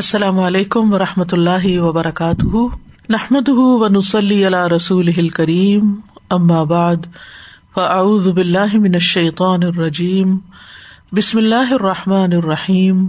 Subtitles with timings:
[0.00, 2.56] السلام علیکم و رحمۃ اللہ وبرکاتہ۔
[3.08, 5.94] نحمد و نسلی رسول کریم
[6.64, 6.96] بعد،
[7.74, 10.38] فاعوذ باللہ من الشیطان الرجیم۔
[11.12, 13.08] بسم اللہ الرحمٰن الرحیم۔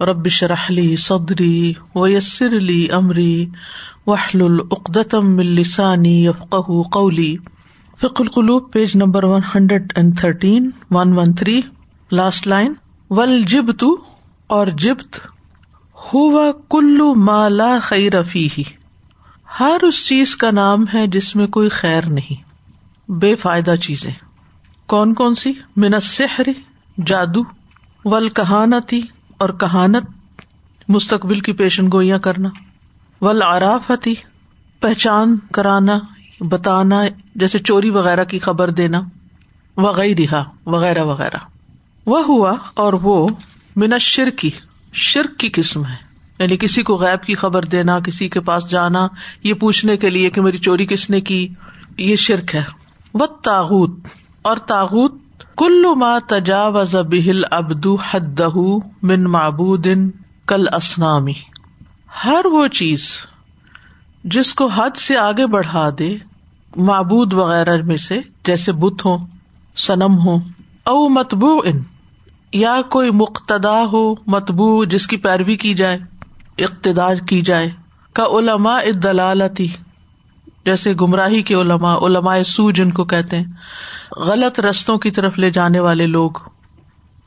[0.00, 3.46] ربش رحلی صدری ویسر علی عمری
[4.06, 7.36] وحل العقدم السانی یفق قولی۔
[8.00, 11.60] فق القلوب، page number one hundred and thirteen one one three
[12.12, 12.72] last line
[13.10, 13.84] ول جبت
[14.46, 15.31] اور جبت۔
[16.14, 18.48] ہوا کلو مالا خیر فی
[19.60, 22.52] ہر اس چیز کا نام ہے جس میں کوئی خیر نہیں۔
[23.10, 24.12] بے فائدہ چیزیں۔
[24.86, 26.48] کون کون سی؟ منسحر
[27.06, 27.40] جادو
[28.04, 29.00] ول کہانتی
[29.38, 30.04] اور کہانت۔
[30.88, 32.48] مستقبل کی پیشن گوئیاں کرنا۔
[33.20, 34.14] ول آرافتی
[34.80, 35.98] پہچان کرانا،
[36.40, 37.02] بتانا،
[37.34, 39.00] جیسے چوری وغیرہ کی خبر دینا۔
[39.76, 41.36] وغیرہ وغیرہ وغیرہ۔
[42.06, 43.28] وہ ہوا اور وہ
[43.76, 44.50] منشر کی
[44.92, 49.08] شرک کی قسم ہے۔ یعنی کسی کو غیب کی خبر دینا، کسی کے پاس جانا،
[49.42, 51.48] یہ پوچھنے کے لیے کہ میری چوری کس نے کی،
[51.98, 52.62] یہ شرک ہے۔
[53.14, 53.90] وہ تاغت
[54.42, 55.12] اور تاغت
[55.56, 58.40] کلو ما تجاوز بہل ابدو حد
[59.02, 59.86] من معبود
[60.46, 61.32] کل اسنامی
[62.24, 63.08] ہر وہ چیز
[64.24, 66.16] جس کو حد سے آگے بڑھا دے،
[66.76, 69.16] معبود وغیرہ میں سے، جیسے بت ہو
[69.76, 70.36] سنم ہو
[70.84, 71.78] او متبو ان
[72.52, 75.98] یا کوئی مقتدا ہو متبو جس کی پیروی کی جائے
[76.58, 77.68] اقتدار کی جائے،
[78.12, 79.68] کا علما دلالتی
[80.64, 83.44] جیسے گمراہی کے علما علماء سو جن کو کہتے ہیں،
[84.16, 86.30] غلط رستوں کی طرف لے جانے والے لوگ۔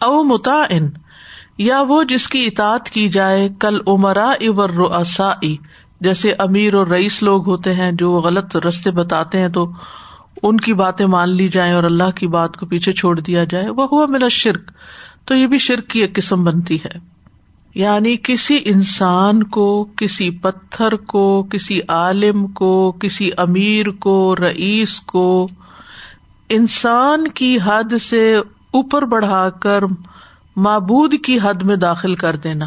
[0.02, 0.90] او متا ان
[1.58, 5.34] یا وہ جس کی اطاط کی جائے، کل عمرا ابر رسا
[6.02, 9.72] جیسے امیر اور رئیس لوگ ہوتے ہیں، جو غلط رستے بتاتے ہیں تو
[10.44, 13.70] ان کی باتیں مان لی جائیں اور اللہ کی بات کو پیچھے چھوڑ دیا جائے۔
[13.70, 14.72] وہ ہوا میرا شرک
[15.26, 17.16] تو یہ بھی شرک کی ایک قسم بنتی ہے۔
[17.76, 25.48] یعنی کسی انسان کو، کسی پتھر کو، کسی عالم کو، کسی امیر کو، رئیس کو
[26.50, 28.36] انسان کی حد سے
[28.72, 29.84] اوپر بڑھا کر
[30.56, 32.66] معبود کی حد میں داخل کر دینا،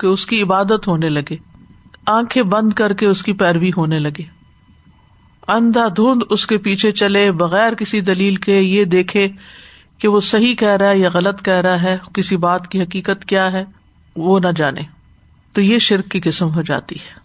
[0.00, 1.36] کہ اس کی عبادت ہونے لگے۔
[2.06, 4.22] آنکھیں بند کر کے اس کی پیروی ہونے لگے۔
[5.48, 9.28] اندھا دھند اس کے پیچھے چلے بغیر کسی دلیل کے یہ دیکھے
[10.02, 13.24] کہ وہ صحیح کہہ رہا ہے یا غلط کہہ رہا ہے، کسی بات کی حقیقت
[13.24, 13.64] کیا ہے،
[14.16, 14.80] وہ نہ جانے۔
[15.52, 17.20] تو یہ شرک کی قسم ہو جاتی ہے۔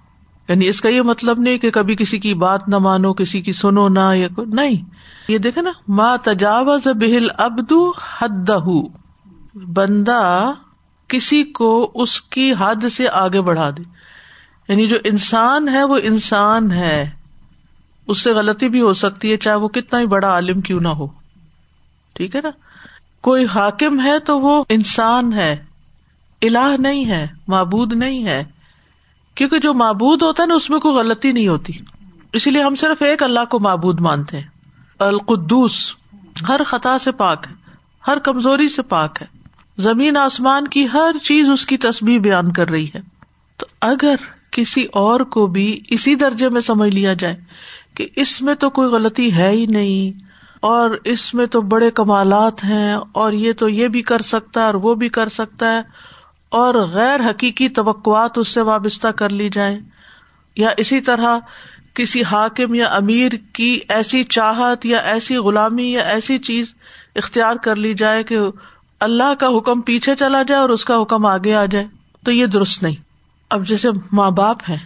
[0.50, 3.54] یعنی اس کا یہ مطلب نہیں کہ کبھی کسی کی بات نہ مانو، کسی کی
[3.54, 4.86] سنو نہ، یا نہیں۔
[5.28, 8.50] یہ دیکھے نا ماں تجاوز بہل ابدو حد
[9.56, 10.52] بندہ
[11.08, 13.84] کسی کو اس کی حد سے آگے بڑھا دے۔
[14.68, 17.10] یعنی جو انسان ہے، وہ انسان ہے۔
[18.08, 20.88] اس سے غلطی بھی ہو سکتی ہے، چاہے وہ کتنا ہی بڑا عالم کیوں نہ
[20.88, 21.08] ہو۔
[22.14, 22.50] ٹھیک ہے نا؟
[23.28, 25.58] کوئی حاکم ہے تو وہ انسان ہے،
[26.42, 28.44] الہ نہیں ہے، معبود نہیں ہے۔
[29.36, 31.74] کیونکہ جو معبود ہوتا ہے نا، اس میں کوئی غلطی نہیں ہوتی۔
[32.34, 34.48] اسی لیے ہم صرف ایک اللہ کو معبود مانتے ہیں۔
[35.00, 35.94] القدوس
[36.50, 37.56] ہر خطا سے پاک ہے،
[38.08, 39.28] ہر کمزوری سے پاک ہے۔
[39.78, 43.00] زمین آسمان کی ہر چیز اس کی تصویر بیان کر رہی ہے۔
[43.58, 44.16] تو اگر
[44.52, 47.36] کسی اور کو بھی اسی درجے میں سمجھ لیا جائے
[47.94, 50.27] کہ اس میں تو کوئی غلطی ہے ہی نہیں
[50.60, 54.66] اور اس میں تو بڑے کمالات ہیں اور یہ تو یہ بھی کر سکتا ہے
[54.66, 55.82] اور وہ بھی کر سکتا ہے
[56.50, 59.80] اور غیر حقیقی توقعات اس سے وابستہ کر لی جائے
[60.56, 61.38] یا اسی طرح
[61.94, 66.74] کسی حاکم یا امیر کی ایسی چاہت یا ایسی غلامی یا ایسی چیز
[67.16, 68.38] اختیار کر لی جائے کہ
[69.00, 71.88] اللہ کا حکم پیچھے چلا جائے اور اس کا حکم آگے آ جائے
[72.26, 72.96] تو یہ درست نہیں۔
[73.50, 74.78] اب جیسے ماں باپ ہے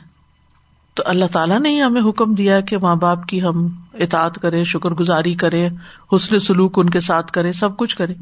[0.94, 4.63] تو اللہ تعالیٰ نے ہی ہمیں حکم دیا کہ ماں باپ کی ہم اطاط کرے
[4.63, 5.69] شکر گزاری کرے
[6.16, 8.13] حسن سلوک ان کے ساتھ کرے سب کچھ کرے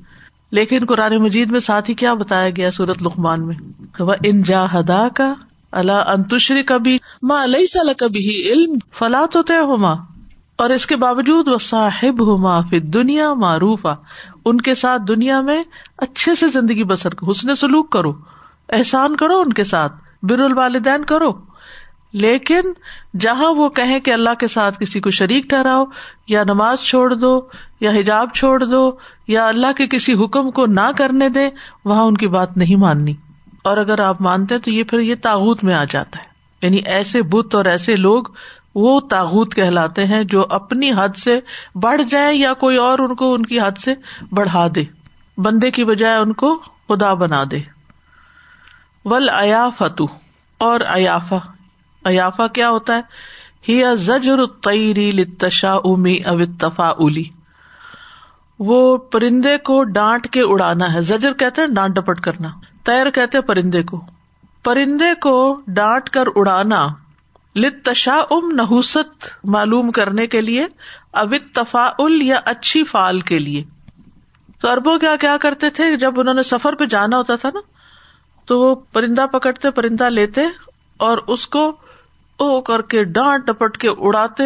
[0.52, 3.56] لیکن قرآن مجید میں ساتھ ہی کیا بتایا گیا سورت لکمان میں؟
[4.00, 5.34] وہ ان جا ہدا کا
[5.72, 9.96] اللہ انتشری کا بھی ماں علیہ سال کبھی علم فلاں تو طے ہو ماں
[10.56, 13.86] اور اس کے باوجود وہ صاحب ہو ماں پھر دنیا معروف
[14.46, 15.64] ان کے ساتھ دنیا میں
[15.98, 18.14] اچھے سے زندگی بسر، حسن سلوک کرو،
[18.70, 19.94] احسان کرو ان کے ساتھ،
[20.24, 21.32] بر الوالدین کرو۔
[22.14, 22.62] لیکن
[23.20, 25.86] جہاں وہ کہیں کہ اللہ کے ساتھ کسی کو شریک ٹھہراؤ،
[26.28, 27.42] یا نماز چھوڑ دو،
[27.80, 28.92] یا حجاب چھوڑ دو،
[29.28, 31.50] یا اللہ کے کسی حکم کو نہ کرنے دے
[31.86, 33.14] وہاں ان کی بات نہیں ماننی۔
[33.64, 36.30] اور اگر آپ مانتے تو یہ پھر یہ تاغت میں آ جاتا ہے۔
[36.62, 38.24] یعنی ایسے بت اور ایسے لوگ
[38.76, 41.40] وہ تاغت کہلاتے ہیں جو اپنی حد سے
[41.76, 43.94] بڑھ جائے یا کوئی اور ان کو ان کی حد سے
[44.32, 44.84] بڑھا دے۔
[45.38, 47.60] بندے کی بجائے ان کو خدا بنا دے۔
[49.06, 50.06] ول ایا فتو
[50.58, 51.38] اور ایافا
[52.06, 53.02] ایافا کیا ہوتا ہے؟
[53.70, 57.24] ہی زجر تیری لتشا امی اوتفا اولی
[58.60, 62.50] وہ پرندے کو ڈانٹ کے اڑانا ہے۔ زجر کہتے ہیں ڈانٹ ڈپٹ کرنا۔
[62.84, 64.02] تیر کہتے پرندے کو۔
[64.64, 66.88] پرندے کو ڈانٹ کر اڑانا
[67.56, 70.68] لتشا ام نحوست معلوم کرنے کے لیے
[71.12, 71.92] اوت تفا
[72.22, 73.64] یا اچھی فال کے لیے۔
[74.62, 77.60] تو اربوں کیا کیا کرتے تھے؟ جب انہوں نے سفر پہ جانا ہوتا تھا نا،
[78.46, 80.42] تو وہ پرندہ پکڑتے، پرندہ لیتے
[80.98, 81.78] اور اس کو
[82.40, 84.44] او کر کے ڈانٹ ڈپٹ کے اڑاتے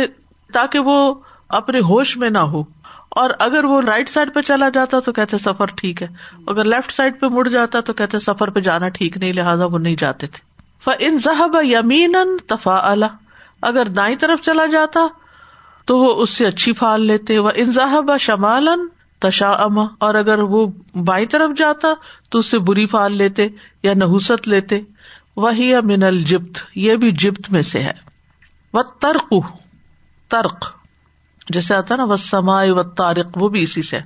[0.54, 1.14] تاکہ وہ
[1.50, 2.64] اپنے ہوش میں نہ ہو۔
[3.10, 6.08] اور اگر وہ رائٹ سائڈ پہ چلا جاتا تو کہتے سفر ٹھیک ہے۔
[6.48, 9.78] اگر لیفٹ سائڈ پہ مڑ جاتا تو کہتے سفر پہ جانا ٹھیک نہیں، لہٰذا وہ
[9.78, 10.54] نہیں جاتے تھے۔
[11.00, 12.16] ان ذہب یمین
[12.48, 12.94] تفا
[13.62, 15.00] اگر دائیں طرف چلا جاتا
[15.86, 18.70] تو وہ اس سے اچھی فال لیتے۔ وہ انضاحب شمال
[19.20, 20.68] تشا اما اور اگر وہ
[21.04, 21.88] بائیں طرف جاتا
[22.30, 23.48] تو اس سے بری فال لیتے
[23.84, 24.82] یا نحوست لیتے۔
[25.38, 27.92] وہی من الجبت، یہ بھی جبت میں سے ہے۔
[28.74, 29.34] وہ ترک
[30.28, 30.66] ترک
[31.50, 34.00] جیسے آتا نا وہ سمائے و تارک وہ بھی اسی سے۔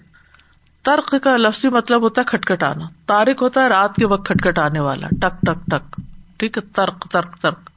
[0.82, 5.08] ترک کا لفظی مطلب ہوتا ہے کھٹکھٹانا۔ تارک ہوتا ہے رات کے وقت کھٹکھٹانے والا۔
[5.08, 6.02] ٹک ٹک ٹک۔
[6.38, 7.70] ٹھیک ہے؟ ترک ترک ترک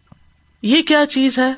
[0.63, 1.53] یہ کیا چیز ہے؟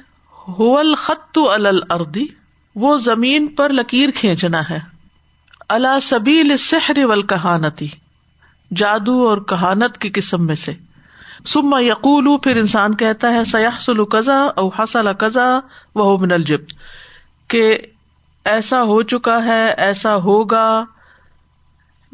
[0.99, 2.27] خط الردی
[2.75, 4.79] وہ زمین پر لکیر کھینچنا ہے۔
[5.69, 7.89] اللہ سبیل سحر ول کہانتی
[8.77, 10.73] جادو اور کہانت کی قسم میں سے۔
[11.47, 15.61] سما یقول، پھر انسان کہتا ہے سیاح سلو قزا او حسل قزا
[15.95, 16.61] وہ من الجب
[17.49, 17.79] کہ
[18.45, 20.85] ایسا ہو چکا ہے، ایسا ہوگا،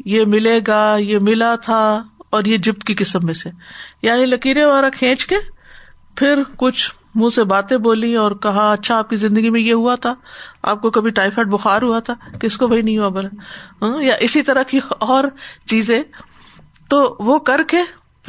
[0.05, 3.49] یہ ملے گا، یہ ملا تھا، اور یہ جبت کی قسم میں سے۔
[4.01, 5.35] یعنی لکیریں وغیرہ کھینچ کے
[6.15, 9.95] پھر کچھ منہ سے باتیں بولی اور کہا اچھا آپ کی زندگی میں یہ ہوا
[9.95, 10.15] تھا،
[10.63, 13.27] آپ کو کبھی ٹائیفائڈ بخار ہوا تھا کس کو بھائی نہیں ہوا بولے
[13.81, 15.23] ہاں، یا اسی طرح کی اور
[15.69, 16.03] چیزیں۔
[16.89, 17.77] تو وہ کر کے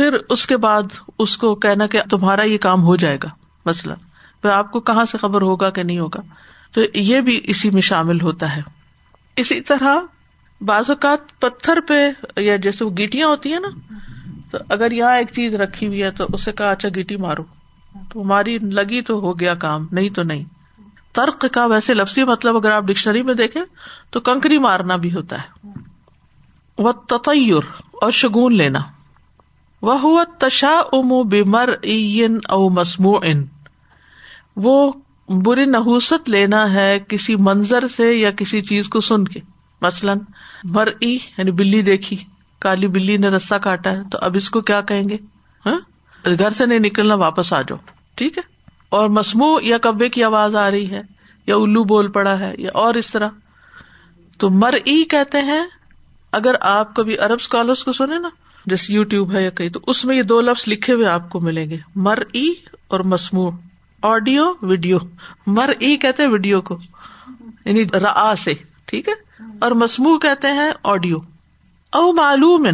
[0.00, 0.82] پھر اس کے بعد
[1.18, 3.28] اس کو کہنا کہ تمہارا یہ کام ہو جائے گا
[3.66, 3.94] مسئلہ
[4.42, 6.20] پھر آپ کو کہاں سے خبر ہوگا کہ نہیں ہوگا؟
[6.72, 8.62] تو یہ بھی اسی میں شامل ہوتا ہے۔
[9.36, 9.94] اسی طرح
[10.60, 12.08] بعض اوقات پتھر پہ
[12.40, 13.68] یا جیسے وہ گیٹیاں ہوتی ہیں نا،
[14.50, 17.42] تو اگر یہاں ایک چیز رکھی ہوئی ہے تو اسے کہا اچھا گیٹی مارو۔
[18.12, 20.44] تو ہماری لگی تو ہو گیا کام، نہیں تو نہیں۔
[21.12, 23.62] ترک کا ویسے لفظی مطلب اگر آپ ڈکشنری میں دیکھیں
[24.10, 25.68] تو کنکری مارنا بھی ہوتا ہے۔
[26.78, 27.62] وہ تطور
[27.92, 28.78] اور شگون لینا۔
[29.82, 31.72] وہ تشا ام بمر
[32.48, 33.44] او مسمو ان
[34.56, 34.92] وہ
[35.28, 39.40] بری نحوست لینا ہے کسی منظر سے یا کسی چیز کو سن کے۔
[39.82, 40.18] مثلاً
[40.64, 42.16] مر یعنی بلی دیکھی،
[42.58, 45.16] کالی بلی نے رستہ کاٹا ہے، تو اب اس کو کیا کہیں گے؟
[45.66, 45.80] ہاں؟
[46.38, 47.78] گھر سے نہیں نکلنا، واپس آ جاؤ۔
[48.14, 48.42] ٹھیک ہے؟
[48.88, 51.00] اور مسمو یا کبے کی آواز آ رہی ہے،
[51.46, 53.28] یا الو بول پڑا ہے، یا اور اس طرح۔
[54.38, 55.64] تو مر ای کہتے ہیں،
[56.32, 58.28] اگر آپ کبھی ارب اسکالرس کو سنے نا
[58.70, 61.30] جیسے یو ٹیوب ہے یا کہیں، تو اس میں یہ دو لفظ لکھے ہوئے آپ
[61.30, 62.50] کو ملیں گے۔ مر ای
[62.88, 63.50] اور مسمو
[64.02, 64.98] آڈیو، ویڈیو۔
[65.46, 66.78] مر ای کہتے ویڈیو کو۔
[67.64, 71.16] یعنی را سے، ٹھیک ہے؟ اور مسمو کہتے ہیں آڈیو۔
[71.92, 72.66] او معلوم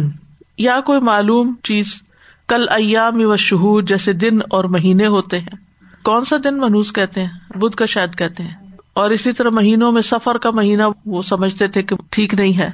[0.57, 2.01] یا کوئی معلوم چیز۔
[2.47, 5.55] کل ایام و شہور جیسے دن اور مہینے ہوتے ہیں۔
[6.03, 8.53] کون سا دن منوس کہتے ہیں؟ بدھ کا شاید کہتے ہیں۔
[8.93, 12.69] اور اسی طرح مہینوں میں سفر کا مہینہ وہ سمجھتے تھے کہ ٹھیک نہیں ہے۔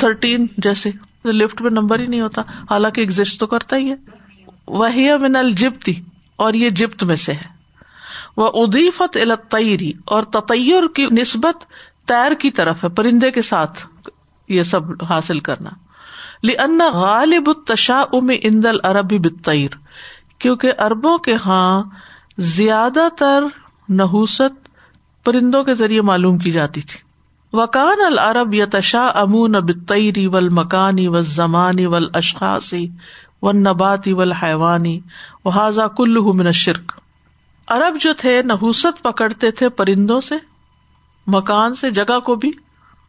[0.00, 0.90] تھرٹین جیسے۔
[1.32, 3.94] لفٹ میں نمبر ہی نہیں ہوتا، حالانکہ ایگزٹ تو کرتا ہی ہے۔
[4.66, 4.88] وہ
[5.20, 5.94] من الجبتی،
[6.36, 7.58] اور یہ جبت میں سے ہے۔
[8.36, 11.64] وہ ادیفت الطری اور تطیر کی نسبت
[12.08, 13.86] تیر کی طرف ہے، پرندے کے ساتھ
[14.48, 15.70] یہ سب حاصل کرنا۔
[16.44, 19.70] لن غالب تشا ام اندل عربی بتعیر
[20.38, 21.82] کیونکہ اربوں کے ہاں
[22.38, 23.44] زیادہ تر
[23.88, 24.68] نحوست
[25.24, 27.07] پرندوں کے ذریعے معلوم کی جاتی تھی۔
[27.52, 32.88] وکان العرب یا تشا امون بتعری ول مکانی و زمانی ول اشخاصی
[33.42, 35.00] و نباتی ول حیوانی
[35.44, 36.92] و حاضا کل من شرک
[37.68, 40.34] ارب جو تھے، نحوست پکڑتے تھے پرندوں سے،
[41.26, 42.50] مکان سے، جگہ کو بھی،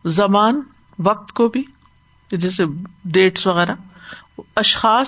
[0.05, 0.61] زمان،
[0.99, 1.63] وقت کو بھی،
[2.31, 2.63] جیسے
[3.05, 3.71] ڈیٹس وغیرہ۔
[4.55, 5.07] اشخاص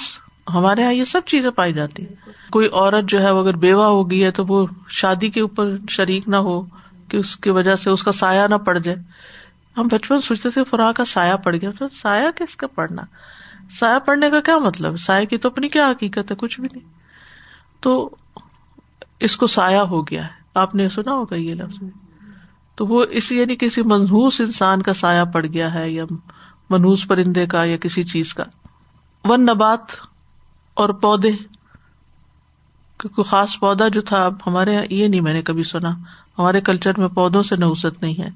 [0.54, 3.86] ہمارے یہاں یہ سب چیزیں پائی جاتی۔ ہیں کوئی عورت جو ہے، وہ اگر بیوہ
[3.86, 6.81] ہو گئی ہے تو وہ شادی کے اوپر شریک نہ ہو۔
[7.12, 8.98] کہ اس کی وجہ سے اس کا سایہ نہ پڑ جائے۔
[9.78, 13.02] ہم بچپن سوچتے تھے فراہ کا سایہ پڑ گیا۔ تو سایہ کس کا پڑنا
[13.80, 16.94] سایہ پڑنے کا کیا مطلب؟ سایہ کی تو اپنی کیا حقیقت ہے؟ کچھ بھی نہیں۔
[17.80, 18.16] تو
[19.20, 21.84] اس کو سایہ ہو گیا ہے۔ آپ نے سنا ہوگا یہ لفظ۔
[22.76, 26.04] تو وہ اس یعنی کسی منحوس انسان کا سایہ پڑ گیا ہے یا
[26.70, 28.44] منحوس پرندے کا یا کسی چیز کا۔
[29.24, 29.80] ون نبات
[30.74, 31.32] اور پودے۔
[32.98, 35.90] کوئی خاص پودا جو تھا، اب ہمارے یہاں یہ نہیں میں نے کبھی سنا۔
[36.40, 38.30] ہمارے کلچر میں پودوں سے نوسط نہیں ہے۔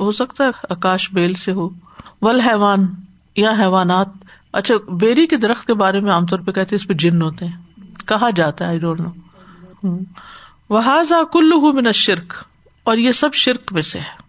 [0.00, 1.68] ہو سکتا ہے آکاش بیل سے ہو۔
[2.22, 2.86] ول حیوان
[3.36, 4.08] یا حیوانات۔
[4.52, 7.22] اچھا بیری کے درخت کے بارے میں عام طور پہ کہتے ہیں اس پہ جن
[7.22, 7.56] ہوتے ہیں۔
[8.06, 9.98] کہا جاتا ہے نو
[10.70, 10.80] وہ
[11.32, 12.34] کلو من شرک
[12.84, 14.22] اور یہ سب شرک میں سے ہے۔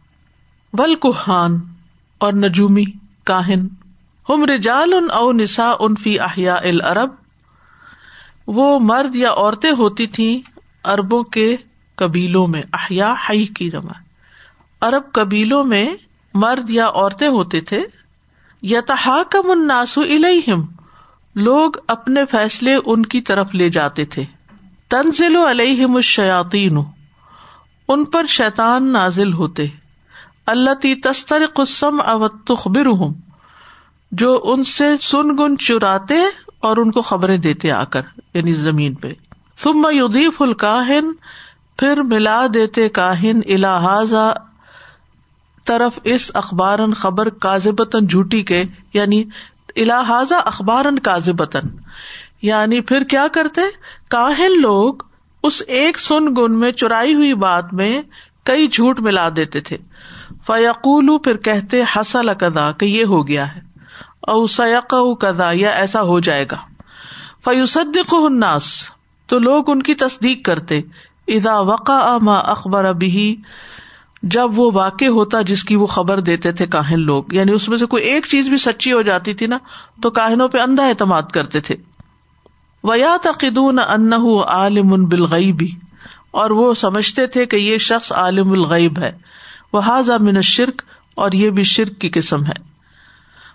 [0.73, 1.59] ول کوہان
[2.17, 2.83] اور نجومی
[3.23, 3.67] کاہن۔
[4.29, 7.09] ہم رجال ان او نسا ان فی احیا العرب
[8.47, 10.39] وہ مرد یا عورتیں ہوتی تھیں
[10.87, 11.57] اربوں کے
[12.01, 13.91] قبیلوں میں احیا ہائی کی رما
[14.85, 15.95] ارب قبیلوں میں
[16.33, 17.83] مرد یا عورتیں ہوتے تھے۔
[18.61, 18.81] یا
[19.29, 20.65] کم الناسو الہم
[21.35, 24.25] لوگ اپنے فیصلے ان کی طرف لے جاتے تھے۔
[24.89, 26.77] تنزل علیہم الشیاطین،
[27.87, 29.67] ان پر شیطان نازل ہوتے۔
[30.45, 33.13] اللہ تی تستر قسم اوتخبر ہوں
[34.11, 36.15] جو ان سے سن گن چراتے
[36.59, 38.01] اور ان کو خبریں دیتے آ کر
[38.33, 39.13] یعنی زمین پہ۔
[39.57, 41.11] ثم یدیف الکاہن
[41.81, 44.13] پھر ملا دیتے کاہن الحاظ
[45.65, 49.23] طرف اس اخبار خبر کازبتن جھوٹی کے یعنی
[49.75, 51.61] الحاظ اخبار کازبتن
[52.41, 53.61] یعنی پھر کیا کرتے؟
[54.09, 54.93] کاہن لوگ
[55.43, 58.01] اس ایک سن گن میں چرائی ہوئی بات میں
[58.43, 59.77] کئی جھوٹ ملا دیتے تھے۔
[60.47, 63.61] فیقول پھر کہتے حسل کدا کہ یہ ہو گیا ہے۔
[64.21, 66.57] او سیق کدا یا ایسا ہو جائے گا۔
[67.43, 68.63] فیوسد الناس،
[69.27, 70.81] تو لوگ ان کی تصدیق کرتے۔
[71.27, 73.35] ادا وقا ما اخبر ابھی
[74.23, 77.77] جب وہ واقع ہوتا جس کی وہ خبر دیتے تھے کاہن لوگ یعنی اس میں
[77.77, 79.57] سے کوئی ایک چیز بھی سچی ہو جاتی تھی نا،
[80.01, 81.75] تو کاہنوں پہ اندھا اعتماد کرتے تھے۔
[82.83, 84.13] ویا تقدون ان
[84.47, 85.71] عالم بالغیبی
[86.31, 89.17] اور وہ سمجھتے تھے کہ یہ شخص عالم الغیب ہے۔
[89.73, 90.81] وہ حاضہ من شرک
[91.15, 92.71] اور یہ بھی شرک کی قسم ہے۔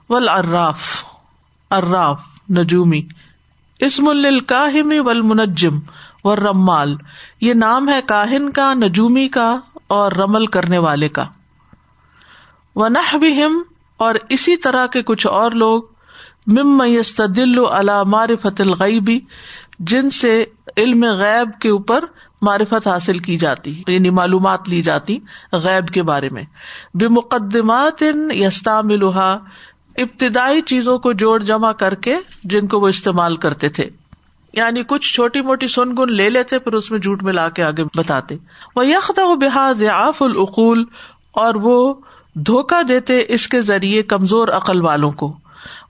[0.08, 1.04] ول اراف
[1.70, 2.20] اراف
[2.50, 3.02] نجومی،
[3.80, 5.78] اسم الکاہم ول منجم
[6.26, 6.96] و رمال،
[7.40, 11.24] یہ نام ہے کاہن کا، نجومی کا اور رمل کرنے والے کا۔
[12.76, 12.84] و
[13.96, 15.82] اور اسی طرح کے کچھ اور لوگ
[16.46, 19.20] مم یستدل علی معرفت الغیبی
[19.78, 20.44] جن سے
[20.76, 22.04] علم غیب کے اوپر
[22.42, 25.18] معرفت حاصل کی جاتی یعنی معلومات لی جاتی
[25.52, 26.42] غیب کے بارے میں۔
[26.94, 29.36] بے مقدمات یستعملها
[29.96, 33.88] ابتدائی چیزوں کو جوڑ جمع کر کے جن کو وہ استعمال کرتے تھے۔
[34.56, 37.84] یعنی کچھ چھوٹی موٹی سن گن لے لیتے، پھر اس میں جھوٹ ملا کے آگے
[37.84, 38.36] بتاتے۔
[38.76, 40.84] وہ یکتا و بحاظ آف العقول
[41.32, 41.94] اور وہ
[42.34, 45.36] دھوکا دیتے اس کے ذریعے کمزور عقل والوں کو۔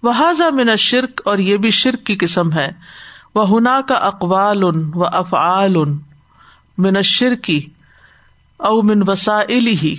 [0.03, 2.73] وہ حاضہ من شرک اور یہ بھی شرک کی قسم ہے۔
[3.35, 5.99] وہ ہنا کا اقوال ان و افعال ان
[6.79, 7.67] من شرکی
[8.57, 9.97] او من وسائل ہی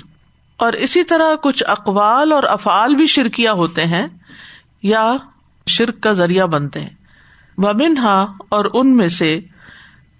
[0.57, 4.07] اور اسی طرح کچھ اقوال اور افعال بھی شرکیاں ہوتے ہیں
[4.83, 5.13] یا
[5.67, 6.96] شرک کا ذریعہ بنتے ہیں۔
[7.57, 9.39] ومنہا اور ان میں سے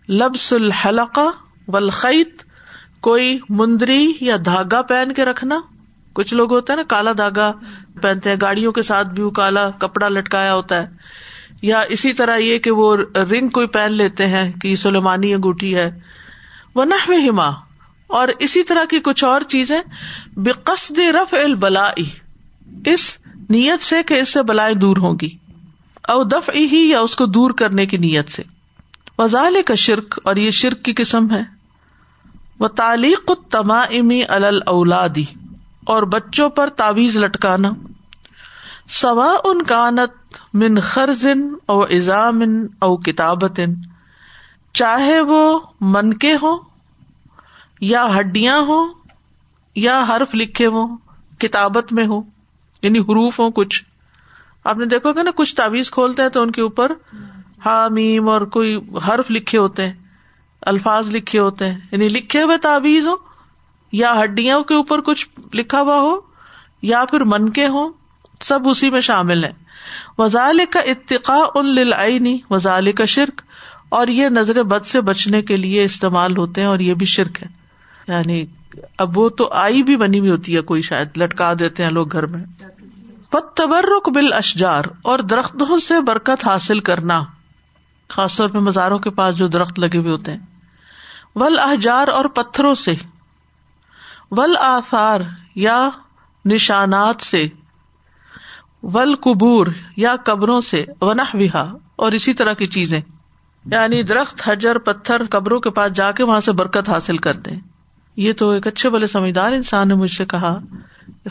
[0.09, 1.29] لبس الحلقہ
[1.67, 2.43] ولخیت
[3.01, 5.59] کوئی مندری یا دھاگا پہن کے رکھنا۔
[6.13, 7.51] کچھ لوگ ہوتے ہیں نا، کالا دھاگا
[8.01, 10.87] پہنتے ہیں، گاڑیوں کے ساتھ بھی وہ کالا کپڑا لٹکایا ہوتا ہے۔
[11.61, 15.99] یا اسی طرح یہ کہ وہ رنگ کوئی پہن لیتے ہیں کہ سلیمانی انگوٹھی ہے۔
[16.75, 17.47] وہ نہ ہما
[18.07, 19.81] اور اسی طرح کی کچھ اور چیزیں۔
[20.37, 21.91] بے قصد رف البلا
[22.85, 23.17] اس
[23.49, 25.46] نیت سے کہ اس سے بلائیں دور ہوں گی۔
[26.07, 28.43] او دف ہی یا اس کو دور کرنے کی نیت سے۔
[29.17, 31.41] وزال کا شرک، اور یہ شرک کی قسم ہے۔
[32.59, 34.21] وہ تعلیق تما امی
[34.65, 35.25] اولادی
[35.85, 37.71] اور بچوں پر تعویز لٹکانا۔
[38.89, 43.59] سوا ان کانت من خرزن او ایزامن او کتابت،
[44.73, 46.57] چاہے وہ من کے ہوں،
[47.81, 48.93] یا ہڈیاں ہوں،
[49.75, 50.97] یا حرف لکھے ہوں،
[51.39, 52.21] کتابت میں ہو
[52.83, 53.83] یعنی حروف ہوں کچھ۔
[54.67, 56.91] آپ نے دیکھو گے نا، کچھ تعویذ کھولتے ہیں تو ان کے اوپر
[57.65, 59.93] حامیم اور کوئی حرف لکھے ہوتے ہیں،
[60.61, 63.15] الفاظ لکھے ہوتے ہیں۔ یعنی لکھے ہوئے تعویذ ہو
[63.91, 66.19] یا ہڈیوں کے اوپر کچھ لکھا ہوا ہو
[66.81, 67.89] یا پھر من کے ہوں،
[68.41, 69.51] سب اسی میں شامل ہے
[70.17, 71.77] وزال کا اتقاء ان
[72.49, 73.41] وزال کا شرک
[73.89, 77.43] اور یہ نظر بد سے بچنے کے لیے استعمال ہوتے ہیں اور یہ بھی شرک
[77.43, 77.47] ہے۔
[78.07, 78.45] یعنی
[78.97, 82.11] اب وہ تو آئی بھی بنی ہوئی ہوتی ہے، کوئی شاید لٹکا دیتے ہیں لوگ
[82.11, 82.43] گھر میں۔
[83.31, 87.23] تبرک بال اشجار اور درختوں سے برکت حاصل کرنا،
[88.09, 90.39] خاص طور پہ مزاروں کے پاس جو درخت لگے ہوئے ہوتے ہیں۔
[91.35, 92.95] ول احجار اور پتھروں سے
[94.31, 95.21] ول آثار
[95.55, 95.89] یا
[96.45, 97.47] نشانات سے
[98.83, 99.67] ول قبور
[99.97, 103.01] یا قبروں سے ونہ وہا اور اسی طرح کی چیزیں۔
[103.71, 107.51] یعنی درخت، حجر، پتھر، قبروں کے پاس جا کے وہاں سے برکت حاصل کرتے
[108.17, 110.59] یہ تو ایک اچھے بڑے سمجھدار انسان نے مجھ سے کہا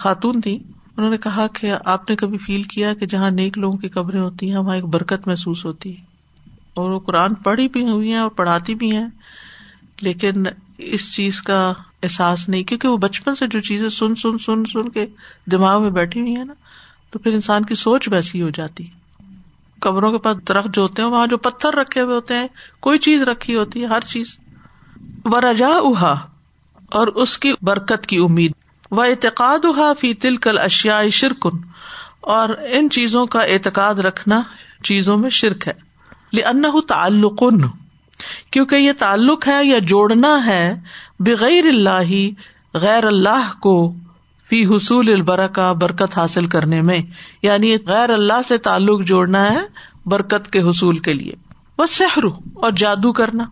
[0.00, 0.65] خاتون تھی
[0.97, 4.21] انہوں نے کہا کہ آپ نے کبھی فیل کیا کہ جہاں نیک لوگوں کی قبریں
[4.21, 6.03] ہوتی ہیں، وہاں ایک برکت محسوس ہوتی ہے۔
[6.75, 9.07] اور وہ قرآن پڑھی بھی ہوئی ہیں اور پڑھاتی بھی ہیں،
[10.00, 10.45] لیکن
[10.79, 11.73] اس چیز کا
[12.03, 15.07] احساس نہیں، کیونکہ وہ بچپن سے جو چیزیں سن سن سن سن کے
[15.53, 16.55] دماغ میں بیٹھی ہوئی ہیں نا،
[17.11, 18.87] تو پھر انسان کی سوچ ویسی ہو جاتی۔
[19.81, 22.49] قبروں کے پاس درخت جو ہوتے ہیں، وہاں جو پتھر رکھے ہوئے ہوتے ہیں،
[22.81, 24.37] کوئی چیز رکھی ہوتی ہے، ہر چیز۔
[25.25, 26.26] و رجا اہا
[26.91, 28.53] اور اس کی برکت کی امید۔
[28.90, 29.66] وہ اعتقاد
[30.00, 31.59] فی تل کل اشیا شرکن
[32.21, 34.43] اور ان چیزوں کا اعتقاد رکھنا
[34.85, 35.87] چیزوں میں شرک ہے۔
[36.88, 37.45] تعلق۔
[38.50, 40.75] کیونکہ یہ تعلق ہے یا جوڑنا ہے
[41.21, 42.31] بغیر اللہ
[42.75, 43.95] غیر اللہ کو
[44.49, 46.99] فی حصول البرکا برکت حاصل کرنے میں۔
[47.43, 49.61] یعنی غیر اللہ سے تعلق جوڑنا ہے
[50.07, 51.33] برکت کے حصول کے لیے۔
[51.78, 52.25] وہ سحر
[52.55, 53.45] اور جادو کرنا۔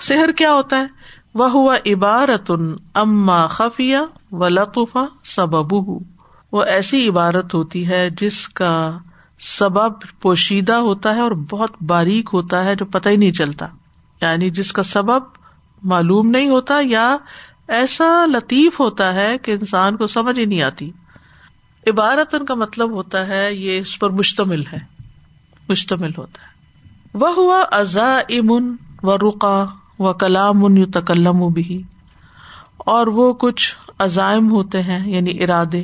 [0.00, 0.86] سحر کیا ہوتا ہے؟
[1.34, 2.52] وہ ہوا عبارت
[2.94, 3.96] اما خفیہ
[4.32, 5.72] و لطفہ سبب
[6.52, 8.98] وہ ایسی عبارت ہوتی ہے جس کا
[9.40, 13.66] سبب پوشیدہ ہوتا ہے اور بہت باریک ہوتا ہے جو پتہ ہی نہیں چلتا۔
[14.20, 15.22] یعنی جس کا سبب
[15.82, 17.16] معلوم نہیں ہوتا یا
[17.68, 20.90] ایسا لطیف ہوتا ہے کہ انسان کو سمجھ ہی نہیں آتی۔
[21.86, 24.78] عبارت کا مطلب ہوتا ہے یہ اس پر مشتمل ہے۔
[25.68, 26.54] مشتمل ہوتا ہے۔
[27.14, 29.64] وہ ہوا ازا امن و رقا
[29.98, 31.82] و کلام ان یو تکلم بھی
[32.86, 35.82] اور وہ کچھ عزائم ہوتے ہیں یعنی ارادے،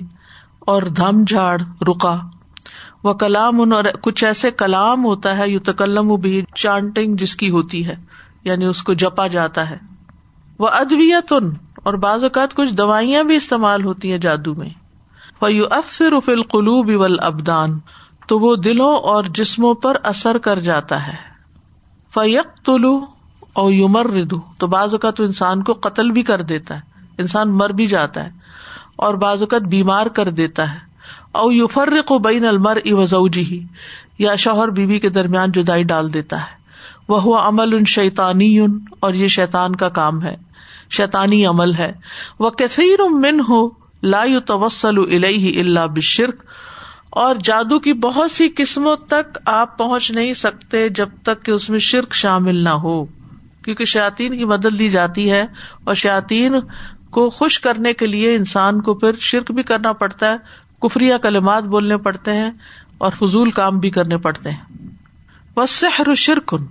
[0.60, 2.18] اور دھم جھاڑ رکا
[3.04, 7.50] وہ کلام ان اور کچھ ایسے کلام ہوتا ہے یو تکلم بھی چانٹنگ جس کی
[7.50, 7.94] ہوتی ہے
[8.44, 9.76] یعنی اس کو جپا جاتا ہے۔
[10.58, 11.50] وہ ادویت ان
[11.82, 14.68] اور بعض اوقات کچھ دوائیاں بھی استعمال ہوتی ہیں جادو میں۔
[15.40, 17.78] فیو افر افل قلوب اول ابدان
[18.26, 21.16] تو وہ دلوں اور جسموں پر اثر کر جاتا ہے۔
[22.14, 22.98] فیق طلو
[23.52, 26.80] اور یومر ردو تو بعض اوقات انسان کو قتل بھی کر دیتا ہے،
[27.18, 28.30] انسان مر بھی جاتا ہے،
[28.96, 30.78] اور بعض اوقات بیمار کر دیتا ہے۔
[31.32, 33.64] او یو فرق بین المر اوزی ہی
[34.18, 36.58] یا شوہر بیوی کے درمیان جدائی ڈال دیتا ہے۔
[37.08, 38.58] وہ عمل ان شیتانی
[39.00, 40.36] اور یہ شیتان کا کام ہے
[40.90, 41.92] شیتانی عمل ہے۔
[42.38, 43.68] وہ کثیر من ہو
[44.02, 46.42] لا توسل اللہ بشرک
[47.10, 51.70] اور جادو کی بہت سی قسموں تک آپ پہنچ نہیں سکتے جب تک کہ اس
[51.70, 53.06] میں شرک شامل نہ ہو۔
[53.64, 55.44] کیونکہ شاطین کی مدد لی جاتی ہے
[55.84, 56.54] اور شاطین
[57.10, 60.36] کو خوش کرنے کے لیے انسان کو پھر شرک بھی کرنا پڑتا ہے،
[60.82, 62.50] کفری کلمات بولنے پڑتے ہیں
[62.98, 64.88] اور فضول کام بھی کرنے پڑتے ہیں۔
[65.56, 66.66] وہ سحر و شرکن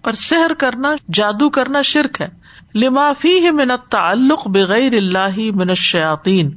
[0.00, 2.28] اور سحر کرنا، جادو کرنا شرک ہے۔
[2.74, 6.50] لمافی ہی منت تعلق بغیر اللہ من الشیاطین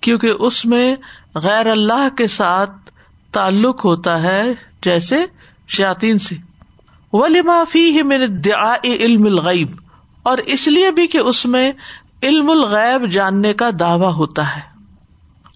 [0.00, 0.96] کیونکہ اس میں
[1.34, 2.70] غیر اللہ کے ساتھ
[3.32, 4.42] تعلق ہوتا ہے
[4.82, 5.24] جیسے
[5.68, 6.36] شیاطین سے۔
[7.12, 9.68] وہ لمافی ہی من دعا علم الغیب
[10.22, 11.72] اور اس لیے بھی کہ اس میں
[12.22, 14.60] علم الغیب جاننے کا دعوی ہوتا ہے۔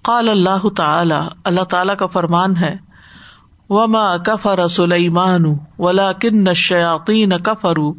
[0.03, 1.15] قال اللہ تعالی
[1.45, 2.77] اللہ تعالی کا فرمان ہے،
[3.69, 5.43] وما کفر سلیمان
[5.79, 7.93] ولا کن شیاطین کفرو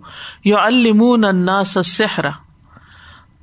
[1.14, 2.26] الناس السحر۔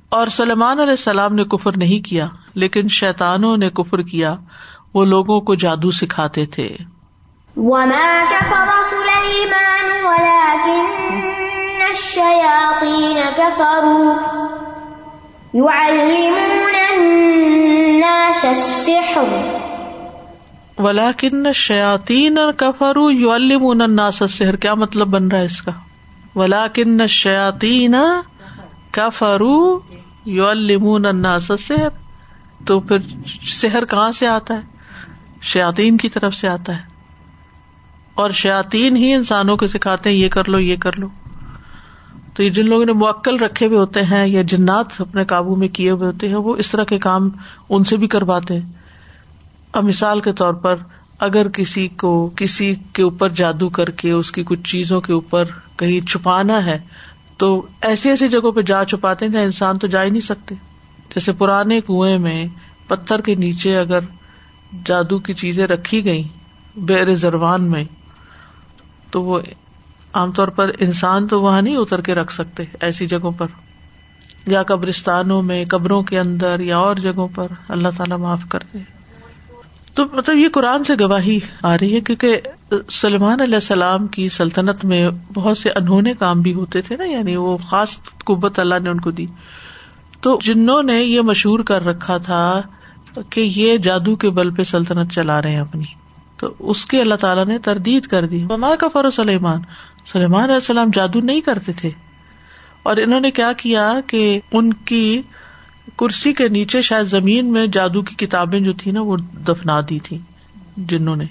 [0.09, 4.35] اور سلمان علیہ السلام نے کفر نہیں کیا، لیکن شیطانوں نے کفر کیا،
[4.93, 6.77] وہ لوگوں کو جادو سکھاتے تھے۔
[7.57, 14.15] وما كفر سليمان ولكن الشياطين كفروا
[15.53, 19.23] يعلمون الناس السحر
[20.77, 25.71] ولاکن شیاتین کفرو یو المون الناس السحر کیا مطلب بن رہا ہے اس کا؟
[26.35, 27.95] ولاکن شیاتین
[28.91, 29.79] کفرو
[30.25, 31.89] یو المون الناس السحر
[32.65, 32.97] تو پھر
[33.49, 34.61] سحر کہاں سے آتا ہے؟
[35.41, 36.92] شیاتین کی طرف سے آتا ہے۔
[38.15, 41.07] اور شیاتین ہی انسانوں کو سکھاتے ہیں، یہ کر لو، یہ کر لو۔
[42.33, 45.67] تو یہ جن لوگوں نے موکل رکھے ہوئے ہوتے ہیں یا جنات اپنے قابو میں
[45.67, 47.29] کیے ہوئے ہوتے ہیں، وہ اس طرح کے کام
[47.69, 48.69] ان سے بھی کرواتے ہیں۔
[49.73, 50.75] اب مثال کے طور پر
[51.19, 55.45] اگر کسی کو، کسی کے اوپر جادو کر کے، اس کی کچھ چیزوں کے اوپر
[55.75, 56.79] کہیں چھپانا ہے،
[57.37, 60.55] تو ایسی ایسی جگہوں پہ جا چھپاتے ہیں جہاں انسان تو جا ہی نہیں سکتے۔
[61.15, 62.45] جیسے پرانے کنویں میں
[62.87, 63.99] پتھر کے نیچے اگر
[64.85, 66.23] جادو کی چیزیں رکھی گئی
[66.75, 67.83] بے رزروان میں
[69.13, 69.39] تو وہ
[70.13, 73.47] عام طور پر انسان تو وہاں نہیں اتر کے رکھ سکتے ایسی جگہوں پر۔
[74.47, 78.77] یا قبرستانوں میں، قبروں کے اندر یا اور جگہوں پر۔ اللہ تعالیٰ معاف کر دے۔
[79.93, 82.41] تو مطلب یہ قرآن سے گواہی آ رہی ہے کیونکہ
[82.89, 87.35] سلمان علیہ السلام کی سلطنت میں بہت سے انہونے کام بھی ہوتے تھے نا یعنی
[87.35, 89.25] وہ خاص قبت اللہ نے ان کو دی۔
[90.21, 92.61] تو جنہوں نے یہ مشہور کر رکھا تھا
[93.29, 96.02] کہ یہ جادو کے بل پہ سلطنت چلا رہے ہیں اپنی۔
[96.43, 99.61] تو اس کے اللہ تعالیٰ نے تردید کر دی۔ ماں کا فرو سلیمان۔
[100.11, 101.89] سلیمان علیہ السلام جادو نہیں کرتے تھے۔
[102.83, 105.21] اور انہوں نے کیا کیا کہ ان کی
[105.97, 109.99] کرسی کے نیچے شاید زمین میں جادو کی کتابیں جو تھی نا وہ دفنا دی
[109.99, 110.17] تھی
[110.77, 111.25] جنہوں نے۔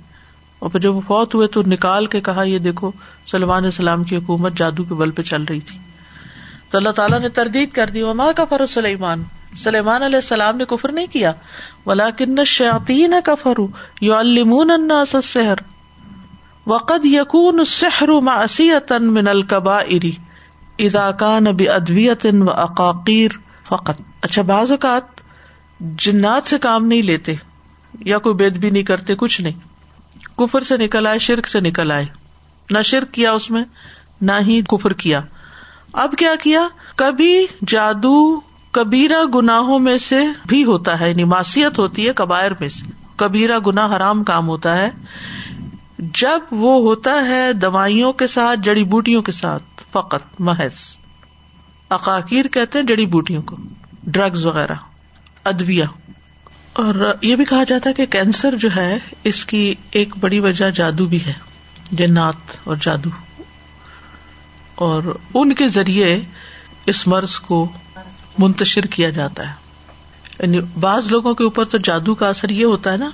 [0.58, 2.90] اور پھر جب وہ فوت ہوئے تو نکال کے کہا، یہ دیکھو
[3.26, 5.78] سلمان السلام کی حکومت جادو کے بل پہ چل رہی تھی۔
[6.70, 9.22] تو اللہ تعالیٰ نے تردید کر دی۔ وما کا فرو سلیمان۔
[9.56, 11.32] سلیمان علیہ السلام نے کفر نہیں کیا۔
[11.86, 13.66] ولا کن شاطی نہ کفرو
[14.00, 14.70] یو المون
[15.22, 15.56] سحر
[16.66, 20.12] وقد یقون سحر معصیت من القبا اری
[20.78, 23.30] اداکان اب ادویت و عقاقیر
[23.68, 25.02] فقط۔ اچھا بعض اوقات
[25.80, 27.34] جنات سے کام نہیں لیتے
[28.00, 29.72] یا کوئی بید بھی نہیں کرتے، کچھ نہیں۔
[30.38, 32.04] کفر سے نکل آئے، شرک سے نکل آئے۔
[32.70, 33.64] نہ شرک کیا اس میں،
[34.20, 35.20] نہ ہی کفر کیا۔
[35.92, 38.40] اب کیا کیا؟ کبھی جادو
[38.72, 43.58] کبیرا گناہوں میں سے بھی ہوتا ہے یعنی معصیت ہوتی ہے کبائر میں سے۔ کبیرا
[43.66, 44.90] گنا حرام کام ہوتا ہے۔
[45.98, 50.96] جب وہ ہوتا ہے دوائیوں کے ساتھ، جڑی بوٹیوں کے ساتھ، فقط محض۔
[51.90, 53.56] عقاقیر کہتے ہیں جڑی بوٹیوں کو
[54.02, 54.72] ڈرگز وغیرہ
[55.44, 55.86] ادویا
[56.72, 60.70] اور یہ بھی کہا جاتا ہے کہ کینسر جو ہے، اس کی ایک بڑی وجہ
[60.70, 61.32] جادو بھی ہے،
[61.90, 63.10] جنات اور جادو۔
[64.74, 66.20] اور ان کے ذریعے
[66.86, 67.68] اس مرض کو
[68.38, 69.54] منتشر کیا جاتا ہے۔
[70.40, 73.10] یعنی بعض لوگوں کے اوپر تو جادو کا اثر یہ ہوتا ہے نا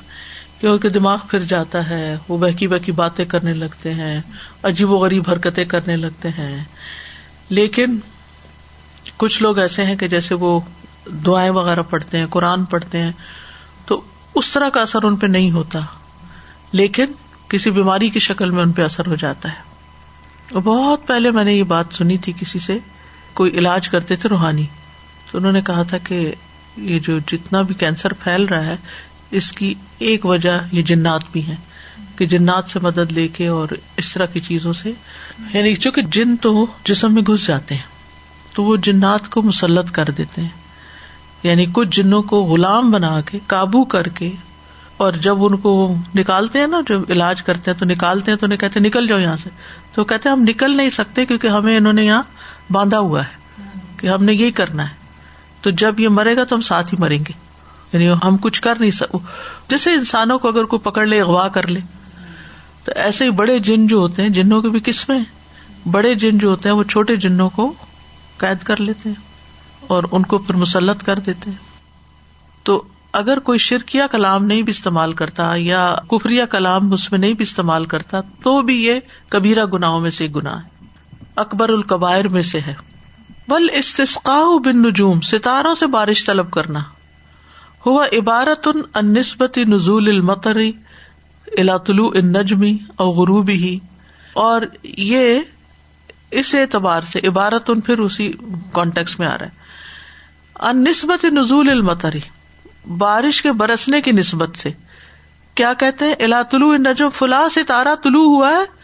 [0.60, 4.20] کہ ان کے دماغ پھر جاتا ہے، وہ بہکی بہکی باتیں کرنے لگتے ہیں،
[4.62, 6.64] عجیب و غریب حرکتیں کرنے لگتے ہیں۔
[7.48, 7.98] لیکن
[9.16, 10.60] کچھ لوگ ایسے ہیں کہ جیسے وہ
[11.26, 13.12] دعائیں وغیرہ پڑھتے ہیں، قرآن پڑھتے ہیں،
[13.86, 14.00] تو
[14.34, 15.78] اس طرح کا اثر ان پہ نہیں ہوتا۔
[16.72, 17.04] لیکن
[17.48, 19.68] کسی بیماری کی شکل میں ان پہ اثر ہو جاتا ہے۔
[20.64, 22.78] بہت پہلے میں نے یہ بات سنی تھی کسی سے،
[23.34, 24.66] کوئی علاج کرتے تھے روحانی۔
[25.30, 26.34] تو انہوں نے کہا تھا کہ
[26.76, 28.76] یہ جو جتنا بھی کینسر پھیل رہا ہے،
[29.30, 31.56] اس کی ایک وجہ یہ جنات بھی ہے
[32.16, 34.92] کہ جنات سے مدد لے کے اور اس طرح کی چیزوں سے۔
[35.54, 37.82] یعنی چونکہ جن تو جسم میں گھس جاتے ہیں،
[38.52, 40.48] تو وہ جنات کو مسلط کر دیتے ہیں۔
[41.42, 44.32] یعنی کچھ جنوں کو غلام بنا کے، قابو کر کے،
[44.96, 48.46] اور جب ان کو نکالتے ہیں نا، جب علاج کرتے ہیں تو نکالتے ہیں تو
[48.46, 49.50] انہیں کہتے نکل جاؤ یہاں سے۔
[49.94, 52.22] تو کہتے ہم نکل نہیں سکتے کیونکہ ہمیں انہوں نے یہاں
[52.70, 53.62] باندھا ہوا ہے،
[53.96, 55.07] کہ ہم نے یہی کرنا ہے۔
[55.62, 57.48] تو جب یہ مرے گا تو ہم ساتھ ہی مریں گے۔
[57.92, 59.16] یعنی ہم کچھ کر نہیں سک
[59.68, 61.80] جیسے انسانوں کو اگر کوئی پکڑ لے، اغوا کر لے،
[62.84, 65.20] تو ایسے ہی بڑے جن جو ہوتے ہیں، جنوں کے بھی قسمیں
[65.90, 67.74] بڑے جن جو ہوتے ہیں، وہ چھوٹے جنوں کو
[68.36, 69.22] قید کر لیتے ہیں
[69.86, 71.56] اور ان کو پھر مسلط کر دیتے ہیں۔
[72.62, 77.34] تو اگر کوئی شرکیا کلام نہیں بھی استعمال کرتا یا کفریا کلام اس میں نہیں
[77.34, 80.86] بھی استعمال کرتا، تو بھی یہ کبیرا گناوں میں سے گنا ہے۔
[81.36, 82.74] اکبر القبائر میں سے ہے۔
[83.48, 86.80] بل استسقا بن نجوم ستاروں سے بارش طلب کرنا۔
[87.86, 90.72] ہوا عبارت ان نسبت نزول المطری
[91.58, 93.78] الاطلو ان نجمی اور غروبی ہی
[94.32, 95.40] اور یہ
[96.30, 98.32] اس اعتبار سے عبارت ان پھر اسی
[98.72, 99.50] کانٹیکس میں آ رہا ہے۔
[100.60, 102.20] ان نسبت نزول المطری
[102.88, 104.70] بارش کے برسنے کی نسبت سے۔
[105.54, 108.77] کیا کہتے ہیں؟ الا طلوع نجم فلاں ستارہ طلوع ہوا ہے۔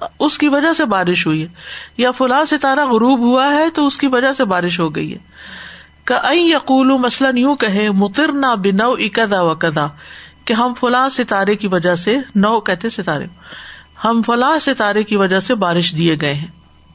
[0.00, 1.48] تو اس کی وجہ سے بارش ہوئی ہے۔
[1.96, 5.18] یا فلاں ستارہ غروب ہوا ہے تو اس کی وجہ سے بارش ہو گئی ہے۔
[6.32, 9.86] یقول مثلاً یوں کہ متر نہ بنو اکدا و کدا
[10.44, 13.26] کہ ہم فلاں ستارے کی وجہ سے، نو کہتے ستارے۔
[14.04, 16.46] ہم فلاں ستارے کی وجہ سے بارش دیے گئے ہیں۔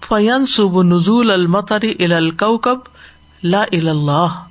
[0.07, 2.77] فین سب نزول المتری الکب
[3.43, 4.43] لا اللہ۔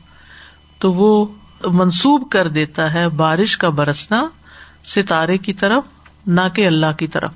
[0.79, 1.27] تو وہ
[1.67, 4.29] منسوب کر دیتا ہے بارش کا برسنا
[4.85, 5.85] ستارے کی طرف،
[6.27, 7.31] نہ کہ اللہ کی طرف۔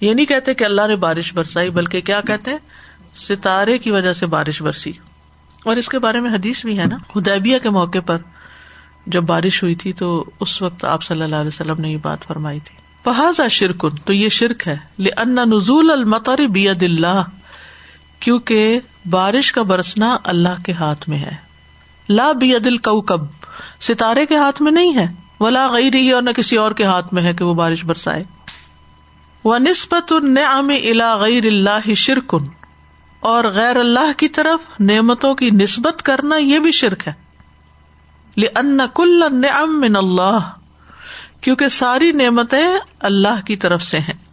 [0.00, 2.50] یہ نہیں کہتے کہ اللہ نے بارش برسائی، بلکہ کیا کہتے
[3.16, 4.92] ستارے کی وجہ سے بارش برسی۔
[5.64, 8.16] اور اس کے بارے میں حدیث بھی ہے نا۔ ہدیبیہ کے موقع پر
[9.06, 12.24] جب بارش ہوئی تھی تو اس وقت آپ صلی اللہ علیہ وسلم نے یہ بات
[12.24, 17.22] فرمائی تھی۔ فہذا شرکن تو یہ شرک ہے۔ ان نزول المطر بید اللہ
[18.20, 21.36] کیونکہ بارش کا برسنا اللہ کے ہاتھ میں ہے۔
[22.08, 23.20] لا بید الکب
[23.80, 25.06] ستارے کے ہاتھ میں نہیں ہے۔
[25.40, 28.24] ولا غیر ہی اور نہ کسی اور کے ہاتھ میں ہے کہ وہ بارش برسائے۔
[29.44, 32.44] وہ نسبت النعم الا غیر اللہ شرکن۔
[33.20, 37.12] اور غیر اللہ کی طرف نعمتوں کی نسبت کرنا یہ بھی شرک ہے۔
[38.56, 39.22] ان کل
[39.66, 40.38] من اللہ
[41.40, 42.66] کیونکہ ساری نعمتیں
[43.00, 44.24] اللہ کی طرف سے ہیں۔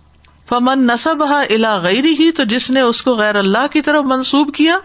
[0.50, 4.56] فمن نصب الا غیر ہی تو جس نے اس کو غیر اللہ کی طرف منسوب
[4.56, 4.78] کیا،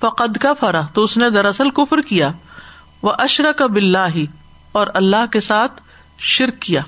[0.00, 2.30] فقد کا فرا تو اس نے دراصل کفر کیا۔
[3.02, 4.18] وہ اشرک بلّہ
[4.72, 5.80] اور اللہ کے ساتھ
[6.18, 6.82] شرک کیا۔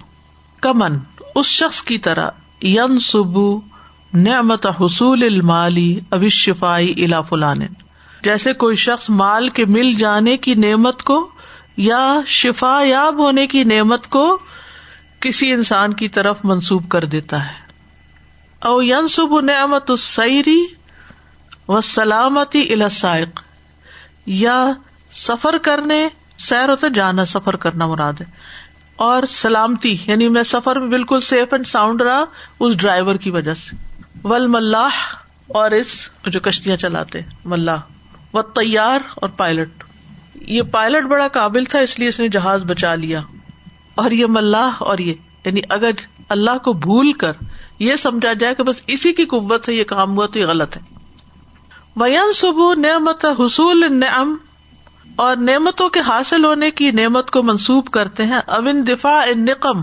[0.60, 0.98] کمن،
[1.34, 2.28] اس شخص کی طرح۔
[2.62, 3.60] ین سبو
[4.14, 7.58] نعمت حصول المالی ابھی شفائی الا فلان
[8.22, 11.30] جیسے کوئی شخص مال کے مل جانے کی نعمت کو
[11.76, 14.38] یا شفا یاب ہونے کی نعمت کو
[15.20, 17.64] کسی انسان کی طرف منسوب کر دیتا ہے۔
[18.60, 20.64] او ینسب نعمت السری
[21.68, 23.40] و سلامتی الاسائق
[24.26, 24.72] یا
[25.10, 28.26] سفر کرنے، سیر ہوتا جانا، سفر کرنا مراد ہے۔
[28.96, 32.24] اور سلامتی یعنی میں سفر میں بالکل سیف اینڈ ساؤنڈ رہا
[32.60, 33.76] اس ڈرائیور کی وجہ سے۔
[34.24, 35.14] ول ملاح
[35.48, 37.80] اور اس جو کشتیاں چلاتے ملاح۔
[38.34, 39.84] و تیار اور پائلٹ
[40.34, 43.20] یہ پائلٹ بڑا قابل تھا، اس لیے اس نے جہاز بچا لیا۔
[43.94, 45.90] اور یہ ملاح اور یہ یعنی اگر
[46.28, 47.32] اللہ کو بھول کر
[47.78, 50.76] یہ سمجھا جائے کہ بس اسی کی قوت سے یہ کام ہوا تو یہ غلط
[50.76, 50.82] ہے۔
[51.96, 54.36] وین صبح نعمت حصول نعم
[55.16, 59.80] اور نعمتوں کے حاصل ہونے کی نعمت کو منسوب کرتے ہیں۔ اون دفاع نقم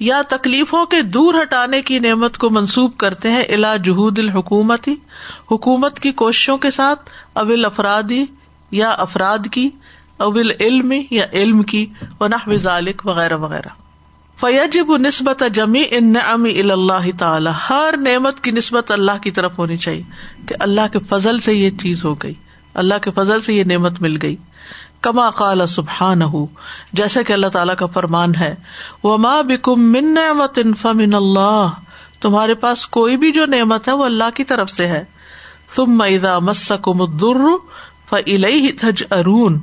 [0.00, 4.94] یا تکلیفوں کے دور ہٹانے کی نعمت کو منسوب کرتے ہیں۔ الا جہود الحکومتی،
[5.50, 8.24] حکومت کی کوششوں کے ساتھ اول افرادی
[8.70, 9.70] یا افراد کی
[10.16, 11.86] اول علم یا علم کی
[12.46, 13.68] و ذالک وغیرہ وغیرہ۔
[14.40, 19.76] فیجب نسبت جمی ان نعم اللہ تعالی۔ ہر نعمت کی نسبت اللہ کی طرف ہونی
[19.76, 20.02] چاہیے
[20.46, 22.34] کہ اللہ کے فضل سے یہ چیز ہو گئی۔
[22.76, 24.36] اللہ کے فضل سے یہ نعمت مل گئی۔
[25.00, 26.46] کما قال سبحان ہو
[26.92, 28.54] جیسے کہ اللہ تعالیٰ کا فرمان ہے
[29.02, 31.68] وہ ماں بکم من نعمت فمن اللہ
[32.20, 35.04] تمہارے پاس کوئی بھی جو نعمت ہے وہ اللہ کی طرف سے ہے۔
[35.74, 37.44] تم میدا مسکم الدر
[38.10, 39.60] فلئی تھج ارون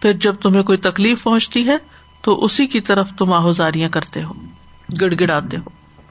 [0.00, 1.76] پھر جب تمہیں کوئی تکلیف پہنچتی ہے،
[2.22, 4.32] تو اسی کی طرف تم آہوزاریاں کرتے ہو
[5.00, 5.70] گڑ گڑاتے ہو۔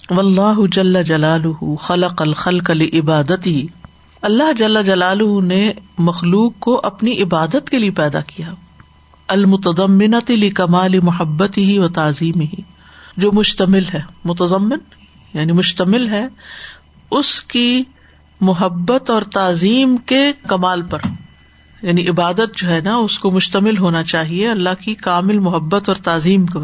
[0.10, 3.68] واللہ جل جلالہ خلق الخلق لعبادتی.
[4.22, 8.48] اللہ جل جلالہ نے مخلوق کو اپنی عبادت کے لیے پیدا کیا.
[9.28, 12.62] المتضمنت لی کمال محبت ہی و تعظیم ہی
[13.18, 14.78] جو مشتمل ہے، متضمن
[15.34, 16.28] یعنی مشتمل ہے،
[17.12, 17.84] اس کی
[18.42, 21.00] محبت اور تعظیم کے کمال پر۔
[21.82, 25.98] یعنی عبادت جو ہے نا، اس کو مشتمل ہونا چاہیے اللہ کی کامل محبت اور
[26.04, 26.60] تعظیم پر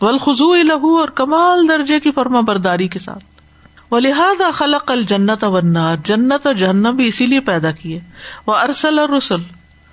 [0.00, 3.24] ولخو لہو اور کمال درجے کی فرما برداری کے ساتھ۔
[3.90, 8.00] وہ لہٰذا خلق الجنت ونار جنت اور جہنم بھی اسی لیے پیدا کیے۔
[8.46, 9.42] وہ ارسل اور رسول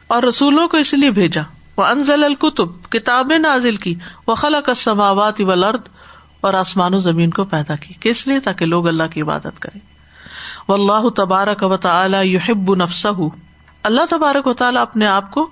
[0.07, 1.41] اور رسولوں کو اسی لیے بھیجا۔
[1.77, 3.95] وہ انزل القتب کتابیں نازل کی۔
[4.27, 5.89] وہ خلق السماوات والارض
[6.41, 9.96] اور آسمان و زمین کو پیدا کی۔ کس لیے؟ تاکہ لوگ اللہ کی عبادت کریں۔
[10.67, 13.07] و اللہ تبارک و تعالی یحب نفسہ
[13.83, 15.49] اللہ تبارک و تعالیٰ اپنے آپ کو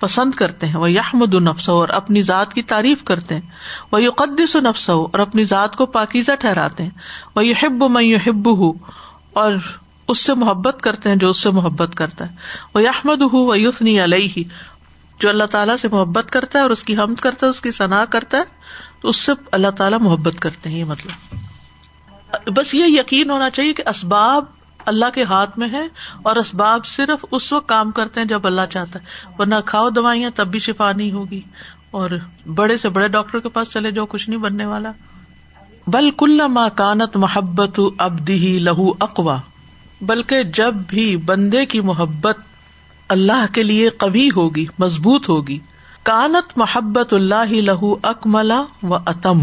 [0.00, 3.42] پسند کرتے ہیں وہ یحمد نفس اور اپنی ذات کی تعریف کرتے ہیں۔
[3.92, 6.90] وہ یقدس و نفس اور اپنی ذات کو پاکیزہ ٹھہراتے ہیں۔
[7.36, 8.72] وہ یحب میں یحب ہوں
[9.32, 9.52] اور
[10.08, 12.36] اس سے محبت کرتے ہیں جو اس سے محبت کرتا ہے۔
[12.74, 14.42] وہ یحمد ہُو و یوسنی علیہ،
[15.20, 17.70] جو اللہ تعالیٰ سے محبت کرتا ہے اور اس کی حمد کرتا ہے، اس کی
[17.70, 18.42] صنع کرتا ہے،
[19.00, 21.36] تو اس سے اللہ تعالیٰ محبت کرتے ہیں، یہ مطلب۔
[22.46, 24.44] بس یہ یقین ہونا چاہیے کہ اسباب
[24.88, 25.88] اللہ کے ہاتھ میں ہے
[26.22, 29.04] اور اسباب صرف اس وقت کام کرتے ہیں جب اللہ چاہتا ہے۔
[29.38, 31.40] ورنہ کھاؤ دوائیاں تب بھی شفا نہیں ہوگی۔
[31.90, 32.10] اور
[32.54, 34.92] بڑے سے بڑے ڈاکٹر کے پاس چلے جاؤ کچھ نہیں بننے والا۔
[35.86, 39.36] بل کل ماں کانت محبت ابدی لہو اقوا
[40.00, 42.38] بلکہ جب بھی بندے کی محبت
[43.08, 45.58] اللہ کے لیے کبھی ہوگی، مضبوط ہوگی۔
[46.02, 49.38] کانت محبت اللہ لہو اکملا و اتم۔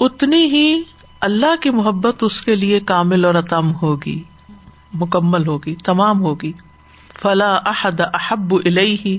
[0.00, 0.82] اتنی ہی
[1.20, 4.22] اللہ کی محبت اس کے لیے کامل اور اتم ہوگی۔
[4.94, 6.52] مکمل ہوگی، تمام ہوگی۔
[7.22, 9.18] فلا احد احب الہی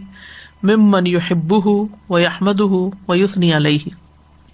[0.64, 3.90] ممن یو و احمد ہُ و یوسنی علیہ۔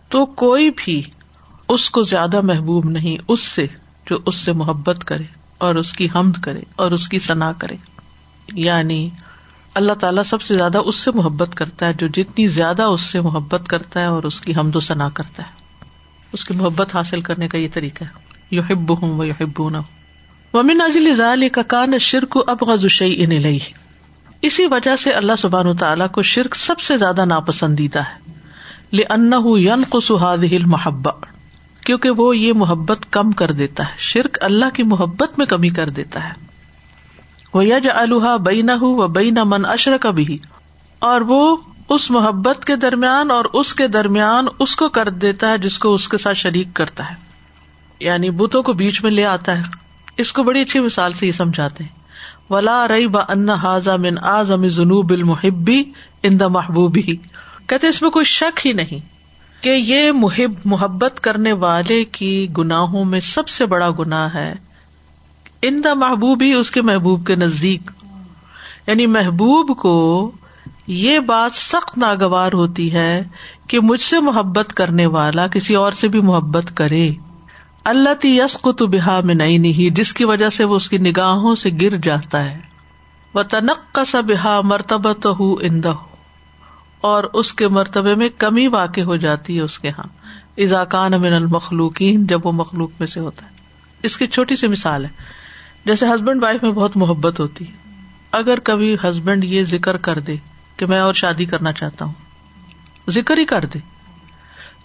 [0.09, 1.03] تو کوئی بھی
[1.69, 3.67] اس کو زیادہ محبوب نہیں، اس سے
[4.09, 5.23] جو اس سے محبت کرے
[5.57, 7.75] اور اس کی حمد کرے اور اس کی صنع کرے۔
[8.53, 9.09] یعنی
[9.73, 13.21] اللہ تعالیٰ سب سے زیادہ اس سے محبت کرتا ہے، جو جتنی زیادہ اس سے
[13.21, 15.51] محبت کرتا ہے اور اس کی حمد و ثنا کرتا ہے۔
[16.33, 18.09] اس کی محبت حاصل کرنے کا یہ طریقہ ہے۔
[18.51, 19.77] یو ہب ہوں وہ یو نہ
[20.53, 23.57] ومن اجل ذالی کا کان شرک اب غزی ان
[24.41, 28.31] اسی وجہ سے اللہ سبحان تعالیٰ کو شرک سب سے زیادہ ناپسندیدہ ہے۔
[28.93, 30.37] لن ین کو سہاد
[31.85, 35.89] کیونکہ وہ یہ محبت کم کر دیتا ہے۔ شرک اللہ کی محبت میں کمی کر
[35.89, 36.33] دیتا ہے۔
[37.53, 40.37] وہ یج الحا بئی نہ ہو و بئی نہ من اشر کا بھی
[40.99, 41.57] اور وہ
[41.89, 45.93] اس محبت کے درمیان اور اس کے درمیان اس کو کر دیتا ہے جس کو
[45.93, 47.15] اس کے ساتھ شریک کرتا ہے۔
[47.99, 49.82] یعنی بتوں کو بیچ میں لے آتا ہے۔
[50.17, 52.03] اس کو بڑی اچھی مثال سے یہ سمجھاتے ہیں۔
[52.49, 55.83] ولا رئی با ان حاضا من آزم جنوب المحبی
[56.23, 57.15] ان دا محبوبی
[57.67, 58.99] کہتے اس میں کوئی شک ہی نہیں
[59.63, 64.53] کہ یہ محب، محبت کرنے والے کی گناہوں میں سب سے بڑا گناہ ہے۔
[65.61, 67.91] ان دا محبوب ہی اس کے محبوب کے نزدیک۔
[68.87, 70.31] یعنی محبوب کو
[70.87, 73.23] یہ بات سخت ناگوار ہوتی ہے
[73.67, 77.09] کہ مجھ سے محبت کرنے والا کسی اور سے بھی محبت کرے۔
[77.83, 80.89] اللہ تی یس کو تو بحا میں نئی نہیں جس کی وجہ سے وہ اس
[80.89, 82.59] کی نگاہوں سے گر جاتا ہے۔
[83.33, 85.93] وہ تنق کا سا بحا مرتبہ تو ہو اندہ
[87.01, 90.07] اور اس کے مرتبے میں کمی واقع ہو جاتی ہے اس کے یہاں
[90.57, 93.51] اضاکان من المخلوقین، جب وہ مخلوق میں سے ہوتا ہے۔
[94.03, 95.09] اس کی چھوٹی سی مثال ہے۔
[95.85, 97.73] جیسے ہسبینڈ وائف میں بہت محبت ہوتی ہے۔
[98.31, 100.35] اگر کبھی ہسبینڈ یہ ذکر کر دے
[100.77, 102.13] کہ میں اور شادی کرنا چاہتا ہوں،
[103.09, 103.92] ذکر ہی کر دے۔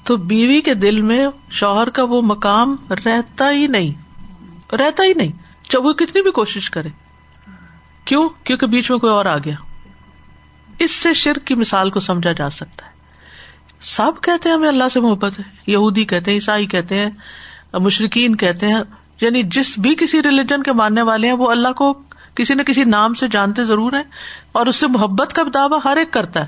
[0.04, 3.92] تو بیوی کے دل میں شوہر کا وہ مقام رہتا ہی نہیں،
[4.74, 5.32] رہتا ہی نہیں۔
[5.62, 6.88] چاہے وہ کتنی بھی کوشش کرے۔
[8.04, 9.54] کیوں؟ کیونکہ بیچ میں کوئی اور آ گیا۔
[10.78, 12.90] اس سے شرک کی مثال کو سمجھا جا سکتا ہے۔
[13.80, 17.10] سب کہتے ہیں ہمیں اللہ سے محبت ہے، یہودی کہتے ہیں، عیسائی کہتے ہیں
[17.72, 18.80] مشرقین کہتے ہیں۔
[19.20, 22.02] یعنی جس بھی کسی ریلیجن کے ماننے والے ہیں، وہ اللہ کو
[22.34, 24.02] کسی نہ کسی نام سے جانتے ضرور ہیں۔
[24.52, 26.46] اور اس سے محبت کا دعویٰ ہر ایک کرتا ہے۔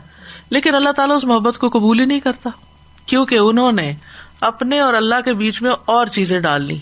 [0.50, 2.50] لیکن اللہ تعالیٰ اس محبت کو قبول ہی نہیں کرتا۔
[3.06, 3.92] کیونکہ انہوں نے
[4.40, 6.78] اپنے اور اللہ کے بیچ میں اور چیزیں ڈال لی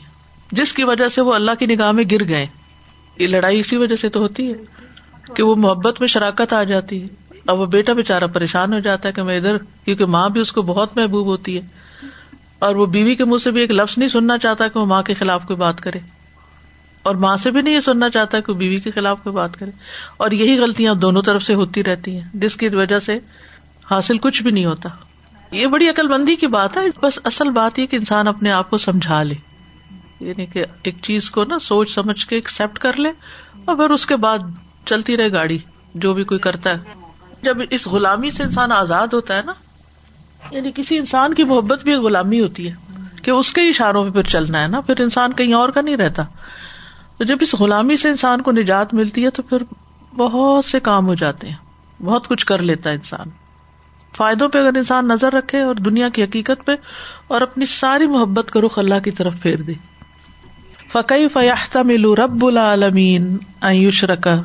[0.52, 2.46] جس کی وجہ سے وہ اللہ کی نگاہ میں گر گئے۔
[3.18, 4.54] یہ لڑائی اسی وجہ سے تو ہوتی ہے
[5.34, 7.08] کہ وہ محبت میں شراکت آ جاتی ہے۔
[7.46, 10.52] اب وہ بیٹا بےچارا پریشان ہو جاتا ہے کہ میں ادھر، کیونکہ ماں بھی اس
[10.52, 11.62] کو بہت محبوب ہوتی ہے۔
[12.58, 15.02] اور وہ بیوی کے منہ سے بھی ایک لفظ نہیں سننا چاہتا کہ وہ ماں
[15.02, 15.98] کے خلاف کوئی بات کرے۔
[17.02, 19.56] اور ماں سے بھی نہیں یہ سننا چاہتا کہ وہ بیوی کے خلاف کوئی بات
[19.56, 19.70] کرے۔
[20.16, 23.18] اور یہی غلطیاں دونوں طرف سے ہوتی رہتی ہیں، جس کی وجہ سے
[23.90, 24.88] حاصل کچھ بھی نہیں ہوتا۔
[25.50, 28.70] یہ بڑی عقل بندی کی بات ہے، بس اصل بات یہ کہ انسان اپنے آپ
[28.70, 29.34] کو سمجھا لے۔
[30.20, 33.12] یعنی کہ ایک چیز کو نا سوچ سمجھ کے ایکسپٹ کر لے
[33.64, 34.38] اور پھر اس کے بعد
[34.86, 35.58] چلتی رہے گاڑی،
[35.94, 36.76] جو بھی کوئی کرتا ہے۔
[37.42, 39.52] جب اس غلامی سے انسان آزاد ہوتا ہے نا
[40.50, 44.22] یعنی کسی انسان کی محبت بھی غلامی ہوتی ہے کہ اس کے اشاروں پہ پھر
[44.22, 46.22] چلنا ہے نا، پھر انسان کہیں اور کا نہیں رہتا۔
[47.18, 49.62] تو جب اس غلامی سے انسان کو نجات ملتی ہے تو پھر
[50.16, 51.56] بہت سے کام ہو جاتے ہیں۔
[52.02, 53.47] بہت کچھ کر لیتا ہے انسان۔
[54.16, 56.72] فائدوں پہ اگر انسان نظر رکھے اور دنیا کی حقیقت پہ
[57.28, 59.72] اور اپنی ساری محبت کا رخ اللہ کی طرف پھیر دے۔
[60.92, 64.42] فقی فیاحتا ملو رب العالمین آیوش رکا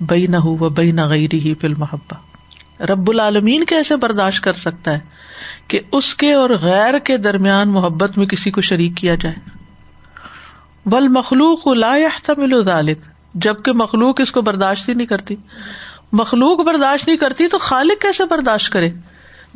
[0.00, 4.92] بئی نہ ہو بئی نہ غیری ہی فل محبت رب العالمین کیسے برداشت کر سکتا
[4.92, 5.00] ہے
[5.68, 9.34] کہ اس کے اور غیر کے درمیان محبت میں کسی کو شریک کیا جائے؟
[10.86, 11.96] بل مخلوق لا
[12.38, 12.98] ملو ذالک
[13.34, 15.36] جبکہ مخلوق اس کو برداشت ہی نہیں کرتی۔
[16.12, 18.90] مخلوق برداشت نہیں کرتی تو خالق کیسے برداشت کرے؟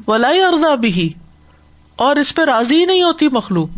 [0.07, 1.13] ولا اردا بھی
[1.97, 3.69] اور اس پہ راضی نہیں ہوتی مخلوق۔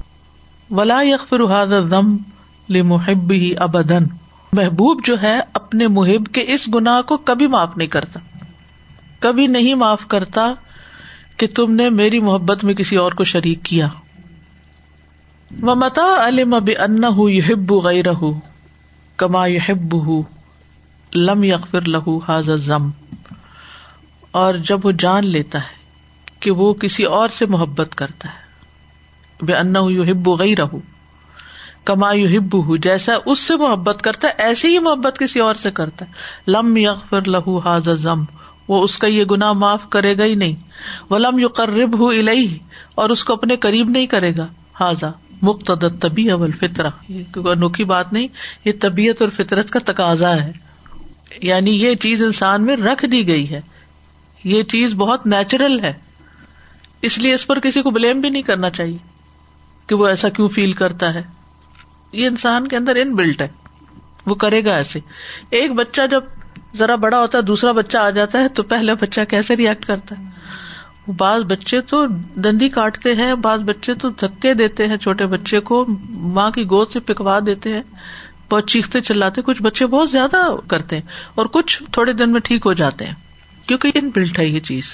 [0.71, 2.17] ولا یکفر ضم
[2.69, 4.05] لمحب ہی ابدن
[4.53, 8.21] محبوب جو ہے اپنے محب کے اس گناہ کو کبھی معاف نہیں کرتا۔
[9.19, 10.53] کبھی نہیں معاف کرتا
[11.37, 13.89] کہ تم نے میری محبت میں کسی اور کو شریک کیا۔
[15.63, 18.05] و متا علم اب ان یحب غیر
[19.17, 19.95] کما یحب
[21.15, 22.91] لم یغفر لہو حاض ضم
[24.31, 25.79] اور جب وہ جان لیتا ہے
[26.41, 28.49] کہ وہ کسی اور سے محبت کرتا ہے۔
[29.45, 30.59] بے ان یحب غیر
[31.85, 35.71] کما یو یحب جیسا اس سے محبت کرتا ہے ایسی ہی محبت کسی اور سے
[35.71, 36.11] کرتا ہے۔
[36.51, 38.25] لم یغفر لہو حاض ضم
[38.69, 40.57] وہ اس کا یہ گنا معاف کرے گا ہی نہیں۔
[41.11, 42.59] ولم یو قرب ہُ الہی
[42.95, 44.47] اور اس کو اپنے قریب نہیں کرے گا۔
[44.81, 45.11] حاضا
[45.43, 46.91] مقتد طبی اول فطرہ
[47.35, 48.29] انوکھی بات نہیں،
[48.65, 50.68] یہ طبیعت اور فطرت کا تقاضا ہے۔
[51.31, 53.61] یعنی یہ چیز انسان میں رکھ دی گئی ہے
[54.45, 55.93] یہ چیز بہت نیچرل ہے
[57.03, 58.99] اس لیے اس پر کسی کو بلیم بھی نہیں کرنا چاہیے
[59.89, 61.23] کہ وہ ایسا کیوں فیل کرتا ہے
[62.13, 63.49] یہ انسان کے اندر ان بلٹ ہے
[64.27, 65.01] وہ کرے گا ایسے
[65.51, 66.25] ایک بچہ جب
[66.77, 70.19] ذرا بڑا ہوتا ہے دوسرا بچہ آ جاتا ہے تو پہلا بچہ کیسے ریئیکٹ کرتا
[70.19, 75.61] ہے بعض بچے تو دندی کاٹتے ہیں بعض بچے تو دھکے دیتے ہیں چھوٹے بچے
[75.61, 75.85] کو
[76.35, 77.83] ماں کی گود سے پکوا دیتے ہیں
[78.51, 80.37] بہت چیختے چلاتے، کچھ بچے بہت زیادہ
[80.69, 81.03] کرتے ہیں
[81.35, 83.15] اور کچھ تھوڑے دن میں ٹھیک ہو جاتے ہیں،
[83.67, 84.85] کیونکہ ان بلٹ ہے یہ چیز۔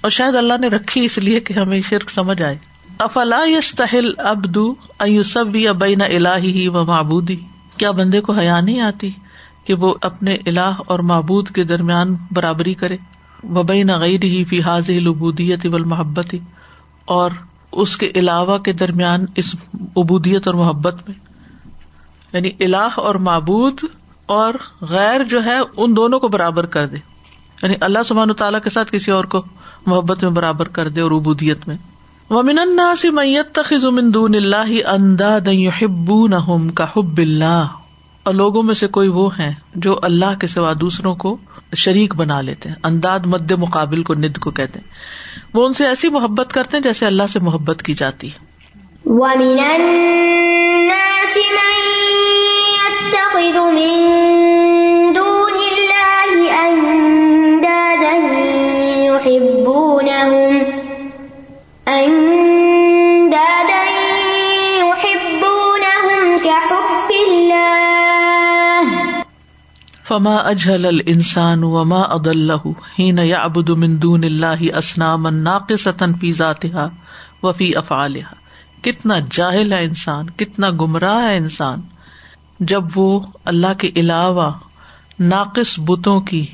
[0.00, 2.58] اور شاید اللہ نے رکھی اس لیے کہ ہمیں شرک سمجھ آئے۔
[2.98, 7.36] افلا یس تہل ابدو ایوسب یا بین الہی و معبودی؟
[7.76, 9.10] کیا بندے کو حیا نہیں آتی
[9.64, 12.96] کہ وہ اپنے اللہ اور معبود کے درمیان برابری کرے؟
[13.44, 16.34] وبئی نغیر ہی فی حاض البودیت و محبت
[17.04, 17.30] اور
[17.72, 19.54] اس کے علاوہ کے درمیان اس
[19.96, 21.31] ابودیت اور محبت میں۔
[22.32, 23.80] یعنی اللہ اور معبود
[24.26, 26.96] اور غیر جو ہے، ان دونوں کو برابر کر دے۔
[27.62, 29.42] یعنی اللہ سبحان تعالیٰ کے ساتھ کسی اور کو
[29.86, 31.76] محبت میں برابر کر دے اور ابودیت میں۔
[32.30, 37.62] ومن الناس من يتخذ من دون الله اندادا يحبونهم كحب الله
[38.22, 41.36] اور لوگوں میں سے کوئی وہ ہے جو اللہ کے سوا دوسروں کو
[41.76, 44.88] شریک بنا لیتے ہیں۔ انداز مد مقابل کو ند کو کہتے ہیں۔
[45.54, 48.38] وہ ان سے ایسی محبت کرتے ہیں جیسے اللہ سے محبت کی جاتی ہے۔
[70.04, 72.66] فما اجل ال انسان وما اد اللہ
[72.98, 76.88] ہین یا ابد مندون اللہ اسنام ناقصن فی ذاتها
[77.42, 78.34] وفی افعالها
[78.82, 81.80] کتنا جاہل ہے انسان، کتنا گمراہ ہے انسان
[82.66, 84.50] جب وہ اللہ کے علاوہ
[85.20, 86.46] ناقص بتوں کی،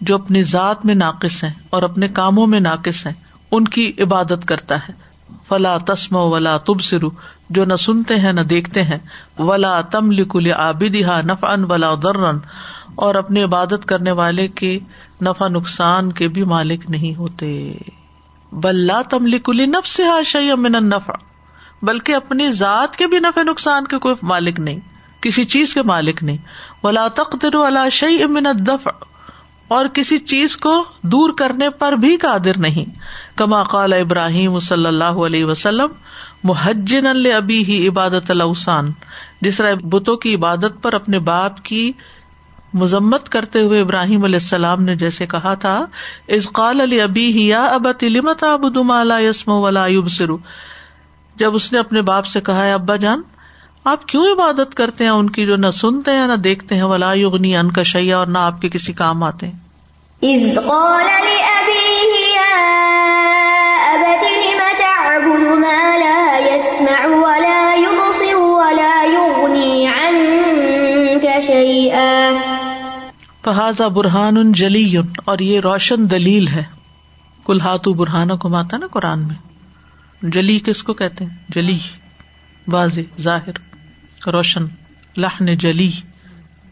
[0.00, 3.12] جو اپنی ذات میں ناقص ہیں اور اپنے کاموں میں ناقص ہیں،
[3.50, 4.92] ان کی عبادت کرتا ہے۔
[5.48, 7.10] فلا تسم ولا تب سرو
[7.50, 8.98] جو نہ سنتے ہیں نہ دیکھتے ہیں۔
[9.38, 12.36] ولا تم لکل آبدہ نف ان ولا درن
[12.94, 14.78] اور اپنی عبادت کرنے والے کے
[15.22, 17.72] نفع نقصان کے بھی مالک نہیں ہوتے۔
[18.52, 20.90] بلّہ تملی کلی نب سے شعی من
[21.82, 26.22] بلکہ اپنی ذات کے بھی نفع نقصان کے کوئی مالک نہیں۔ کسی چیز کے مالک
[26.22, 26.36] نہیں۔
[26.82, 28.90] ولا تقدر ولا شعی من الدفع۔
[29.68, 32.84] اور کسی چیز کو دور کرنے پر بھی قادر نہیں۔
[33.36, 35.88] کما قال ابراہیم صلی اللہ علیہ وسلم
[36.44, 37.06] محجن
[37.36, 38.92] ابی ہی عبادت الاوسان
[39.40, 41.92] جس طرح بتوں کی عبادت پر اپنے باپ کی
[42.74, 45.86] مذمت کرتے ہوئے ابراہیم علیہ السلام نے جیسے کہا تھا
[46.28, 50.38] از قال علی ابی ہی یا اب تلمت ابدما یسم ولا سرو
[51.36, 53.22] جب اس نے اپنے باپ سے کہا ابا جان
[53.84, 57.12] آپ کیوں عبادت کرتے ہیں؟ ان کی جو نہ سنتے ہیں نہ دیکھتے ہیں ولا
[57.12, 59.68] یغنی ان کا شیا اور نہ آپ کے کسی کام آتے ہیں۔
[73.44, 76.64] فہذا برہان جلی اور یہ روشن دلیل ہے۔
[77.44, 79.34] کل ہاتھ برہانوں کو ماتا نا قرآن میں۔
[80.22, 81.78] جلی کس کو کہتے ہیں؟ جلی
[82.68, 83.67] واضح ظاہر۔
[84.26, 84.64] روشن
[85.16, 85.92] لہن جلی۔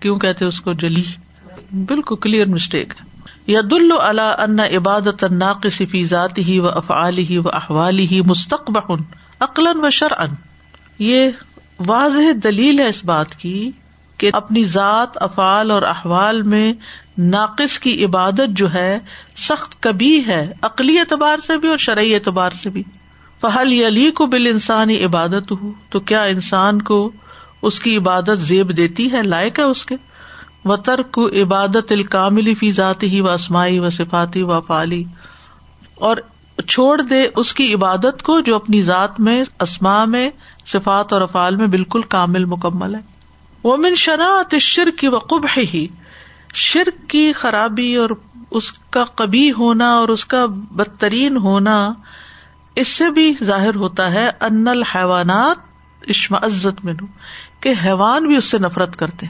[0.00, 1.04] کیوں کہتے اس کو جلی؟
[1.72, 3.06] بالکل کلیئر مسٹیک ہے۔
[3.52, 8.92] ید اللہ ان عبادت ناقص فی ذاتی ہی و افعال ہی و احوال ہی مستقب
[9.40, 10.28] عقلاً و شرعن
[10.98, 11.30] یہ
[11.86, 13.70] واضح دلیل ہے اس بات کی
[14.16, 16.72] کہ اپنی ذات، افعال اور احوال میں
[17.18, 18.98] ناقص کی عبادت جو ہے،
[19.36, 22.82] سخت کبھی ہے، عقلی اعتبار سے بھی اور شرعی اعتبار سے بھی۔
[23.40, 27.12] فہل علی کو بال انسانی عبادت ہو تو کیا انسان کو
[27.66, 29.96] اس کی عبادت زیب دیتی ہے، لائق ہے اس کے۔
[30.64, 35.04] و ترک عبادت الکاملی فی ذاتی ہی و اسمائی و صفاتی و افعالی
[35.94, 36.16] اور
[36.68, 40.30] چھوڑ دے اس کی عبادت کو جو اپنی ذات میں اسما میں،
[40.66, 43.00] صفات اور افعال میں بالکل کامل مکمل ہے۔
[43.62, 45.86] وہ من شناعت شرک کی وقب ہے ہی
[46.54, 48.10] شرک کی خرابی اور
[48.50, 51.92] اس کا کبھی ہونا اور اس کا بدترین ہونا،
[52.74, 55.66] اس سے بھی ظاہر ہوتا ہے، ان الحیوانات
[56.30, 56.94] عزت میں
[57.66, 59.26] کہ حیوان بھی اس سے نفرت کرتے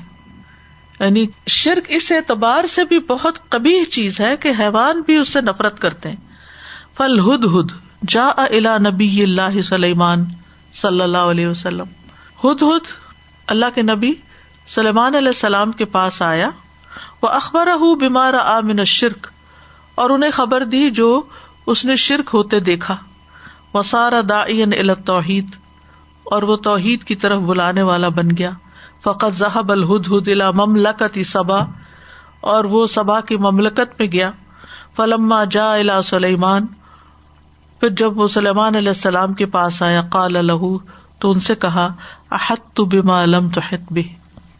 [1.00, 5.40] یعنی شرک اس اعتبار سے بھی بہت کبھی چیز ہے کہ حیوان بھی اس سے
[5.40, 6.16] نفرت کرتے ہیں۔
[6.96, 7.72] فل ہد ہد
[8.08, 10.24] جا الا نبی اللہ سلیمان
[10.72, 11.84] صلی اللہ علیہ وسلم۔
[12.44, 12.92] ہد ہد،
[13.46, 14.12] اللہ کے نبی
[14.68, 16.50] سلیمان علیہ السلام کے پاس آیا۔
[17.22, 17.66] وہ اخبار
[17.96, 19.26] بیمار آمن شرک
[19.94, 21.22] اور انہیں خبر دی جو
[21.66, 22.96] اس نے شرک ہوتے دیکھا۔
[23.72, 24.44] وہ سارا دا
[25.06, 25.46] توحید
[26.30, 28.50] اور وہ توحید کی طرف بلانے والا بن گیا۔
[29.02, 31.60] فقط ذہب الہد ہد الا مملکت سبا
[32.40, 34.30] اور وہ سبا کی مملکت میں گیا۔
[34.96, 36.66] فلما جا الا سلیمان،
[37.80, 40.66] پھر جب وہ سلیمان علیہ السلام کے پاس آیا، قال الح
[41.18, 41.94] تو ان سے کہا
[42.30, 43.60] احت تو بما علم تو
[43.90, 44.08] بھی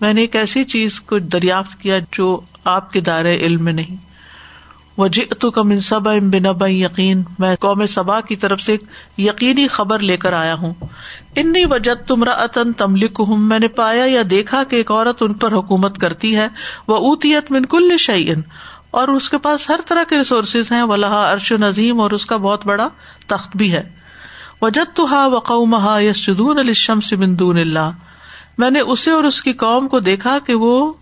[0.01, 4.06] میں نے ایک ایسی چیز کو دریافت کیا جو آپ کے دائرے علم میں نہیں۔
[4.99, 6.09] وجہ تو کم ان سب
[6.67, 8.77] یقین۔ میں قوم سبا کی طرف سے
[9.19, 10.75] یقینی خبر لے کر آیا ہوں۔
[11.37, 15.35] انی وجد تمرا عطن تملک ہوں میں نے پایا یا دیکھا کہ ایک عورت ان
[15.35, 16.49] پر حکومت کرتی ہے۔
[16.89, 18.41] وہ اوتیت من کل شعین
[18.91, 22.27] اور اس کے پاس ہر طرح کے ریسورسز ہیں۔ وہ لہا ارش نظیم اور اس
[22.27, 22.89] کا بہت بڑا
[23.27, 23.83] تخت بھی ہے۔
[24.63, 27.91] وجد تو ہا وقوم ہا یس جدون الشم سے بندون اللہ
[28.59, 30.93] میں نے اسے اور اس کی قوم کو دیکھا کہ وہ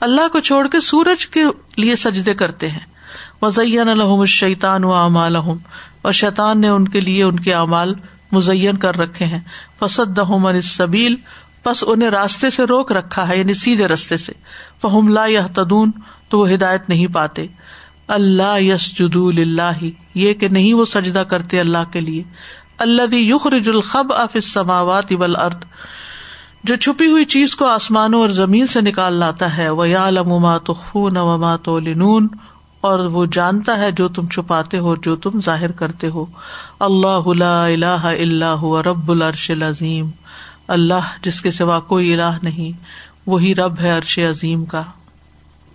[0.00, 1.44] اللہ کو چھوڑ کے سورج کے
[1.76, 2.93] لیے سجدے کرتے ہیں۔
[3.42, 7.94] وزین الحم شیطان و امال اور شیطان نے ان کے لیے ان کے اعمال
[8.32, 9.40] مزین کر رکھے ہیں۔
[9.78, 11.16] فسد دہم سبیل
[11.66, 14.32] بس انہیں راستے سے روک رکھا ہے یعنی سیدھے رستے سے۔
[14.82, 15.90] فہم لا یا تدون
[16.28, 17.46] تو وہ ہدایت نہیں پاتے۔
[18.08, 22.22] اللہ یس جد اللہ یہ کہ نہیں وہ سجدہ کرتے اللہ کے لیے۔
[22.78, 25.64] اللہ یخرج الخب اف سماوات ابل ارد
[26.64, 30.58] جو چھپی ہوئی چیز کو آسمانوں اور زمین سے نکال لاتا ہے۔ وہ یا لما
[30.58, 32.28] تخون وما تو لنون
[32.84, 36.26] اور وہ جانتا ہے جو تم چھپاتے ہو جو تم ظاہر کرتے ہو۔
[36.80, 40.10] اللہ اللہ اللہ رب العرش العظیم۔
[40.68, 42.84] اللہ جس کے سوا کوئی اللہ نہیں،
[43.26, 44.82] وہی رب ہے عرش عظیم کا۔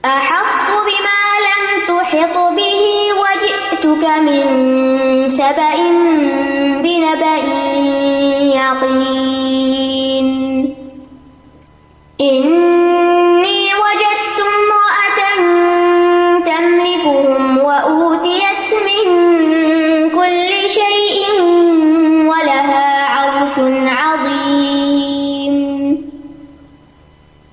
[0.04, 5.82] احق بما لم تحط به وجئتك من سبئ
[6.78, 10.50] بنبئ یقین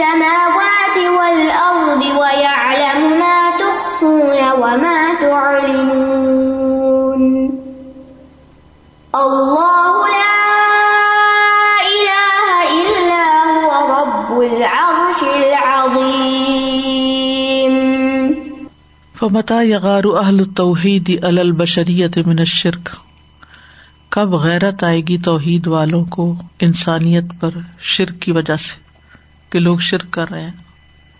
[0.00, 7.22] السماوات والأرض ويعلم ما تخفون وما تعلنون
[9.14, 10.40] الله لا
[11.90, 12.48] إله
[12.80, 16.80] إلا هو رب العرش العظيم
[19.14, 22.96] فمتا یغار اہل التوحید علی البشریت من الشرک
[24.08, 27.50] کب غیرت آئے گی توحید والوں کو انسانیت پر
[27.88, 28.89] شرک کی وجہ سے؟
[29.50, 30.50] کہ لوگ شرک کر رہے ہیں۔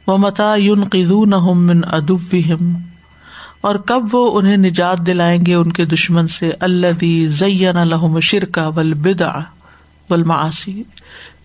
[0.07, 2.37] وہ متا یون قزون من ادب
[3.61, 8.69] اور کب وہ انہیں نجات دلائیں گے ان کے دشمن سے؟ اللہ زین الحم شرکا
[8.69, 9.33] ول بدا
[10.11, 10.83] معاشی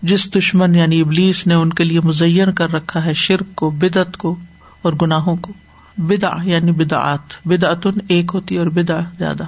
[0.01, 4.17] جس دشمن یعنی ابلیس نے ان کے لیے مزین کر رکھا ہے شرک کو، بدعت
[4.17, 4.35] کو
[4.81, 5.53] اور گناہوں کو۔
[5.97, 9.43] بدا یعنی بدعت بدعتن ایک ہوتی اور بدا زیادہ۔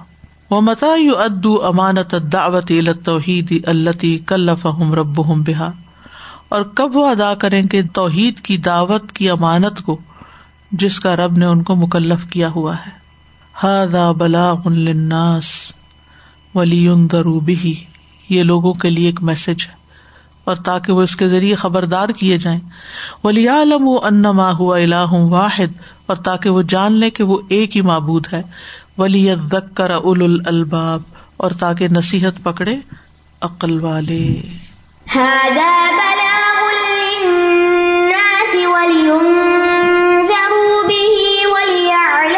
[0.50, 2.72] وہ متا یو ادو امانت دعوت
[3.06, 5.72] توحید التی کلفہم ربہم بہا
[6.50, 9.98] اور کب وہ ادا کریں گے توحید کی دعوت کی امانت کو
[10.72, 12.92] جس کا رب نے ان کو مکلف کیا ہوا ہے؟
[13.64, 15.46] ہادا بلاغ للناس
[16.56, 17.72] ولینذروا به
[18.30, 19.74] یہ لوگوں کے لیے ایک میسج ہے
[20.44, 22.60] اور تاکہ وہ اس کے ذریعے خبردار کیے جائیں۔
[23.24, 25.74] ولی عالم و انما ہوا الہ واحد
[26.06, 28.42] اور تاکہ وہ جان لے کہ وہ ایک ہی معبود ہے۔
[28.98, 31.02] ولی ذکر اول الباب
[31.38, 32.76] اور تاکہ نصیحت پکڑے
[33.42, 34.42] عقل والے۔
[35.16, 36.37] هذا بلاغ
[38.78, 39.22] ولينذروا
[40.84, 41.18] به
[41.52, 42.38] وليعلموا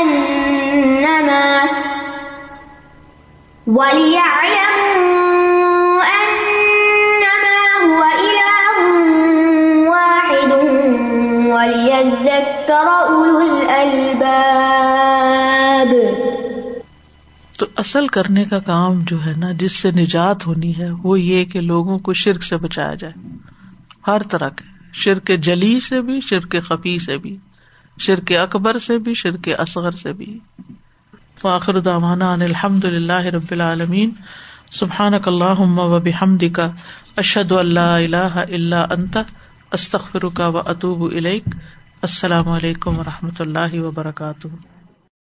[0.00, 1.66] أنما
[3.66, 4.74] وليعلموا
[6.18, 8.76] أنما هو إله
[9.88, 10.52] واحد
[11.52, 14.34] وليذكر أولو الألباب.
[17.58, 21.44] تو اصل کرنے کا کام جو ہے نا، جس سے نجات ہونی ہے، وہ یہ
[21.44, 23.12] کہ لوگوں کو شرک سے بچایا جائے۔
[24.06, 27.36] ہر طرح کے۔ شرک جلی سے بھی، شرک خفی سے بھی،
[27.98, 30.38] شرک اکبر سے بھی، شرک اصغر سے بھی۔
[31.40, 34.10] فاخر دعوانا ان الحمد للہ رب العالمین۔
[34.72, 36.70] سبحان اللہ و بحمد کا
[37.16, 39.18] اشد اللہ اللہ اللہ انت۔
[39.72, 41.10] استخر کا و اطوب
[42.02, 44.71] السلام علیکم و رحمۃ اللہ وبرکاتہ۔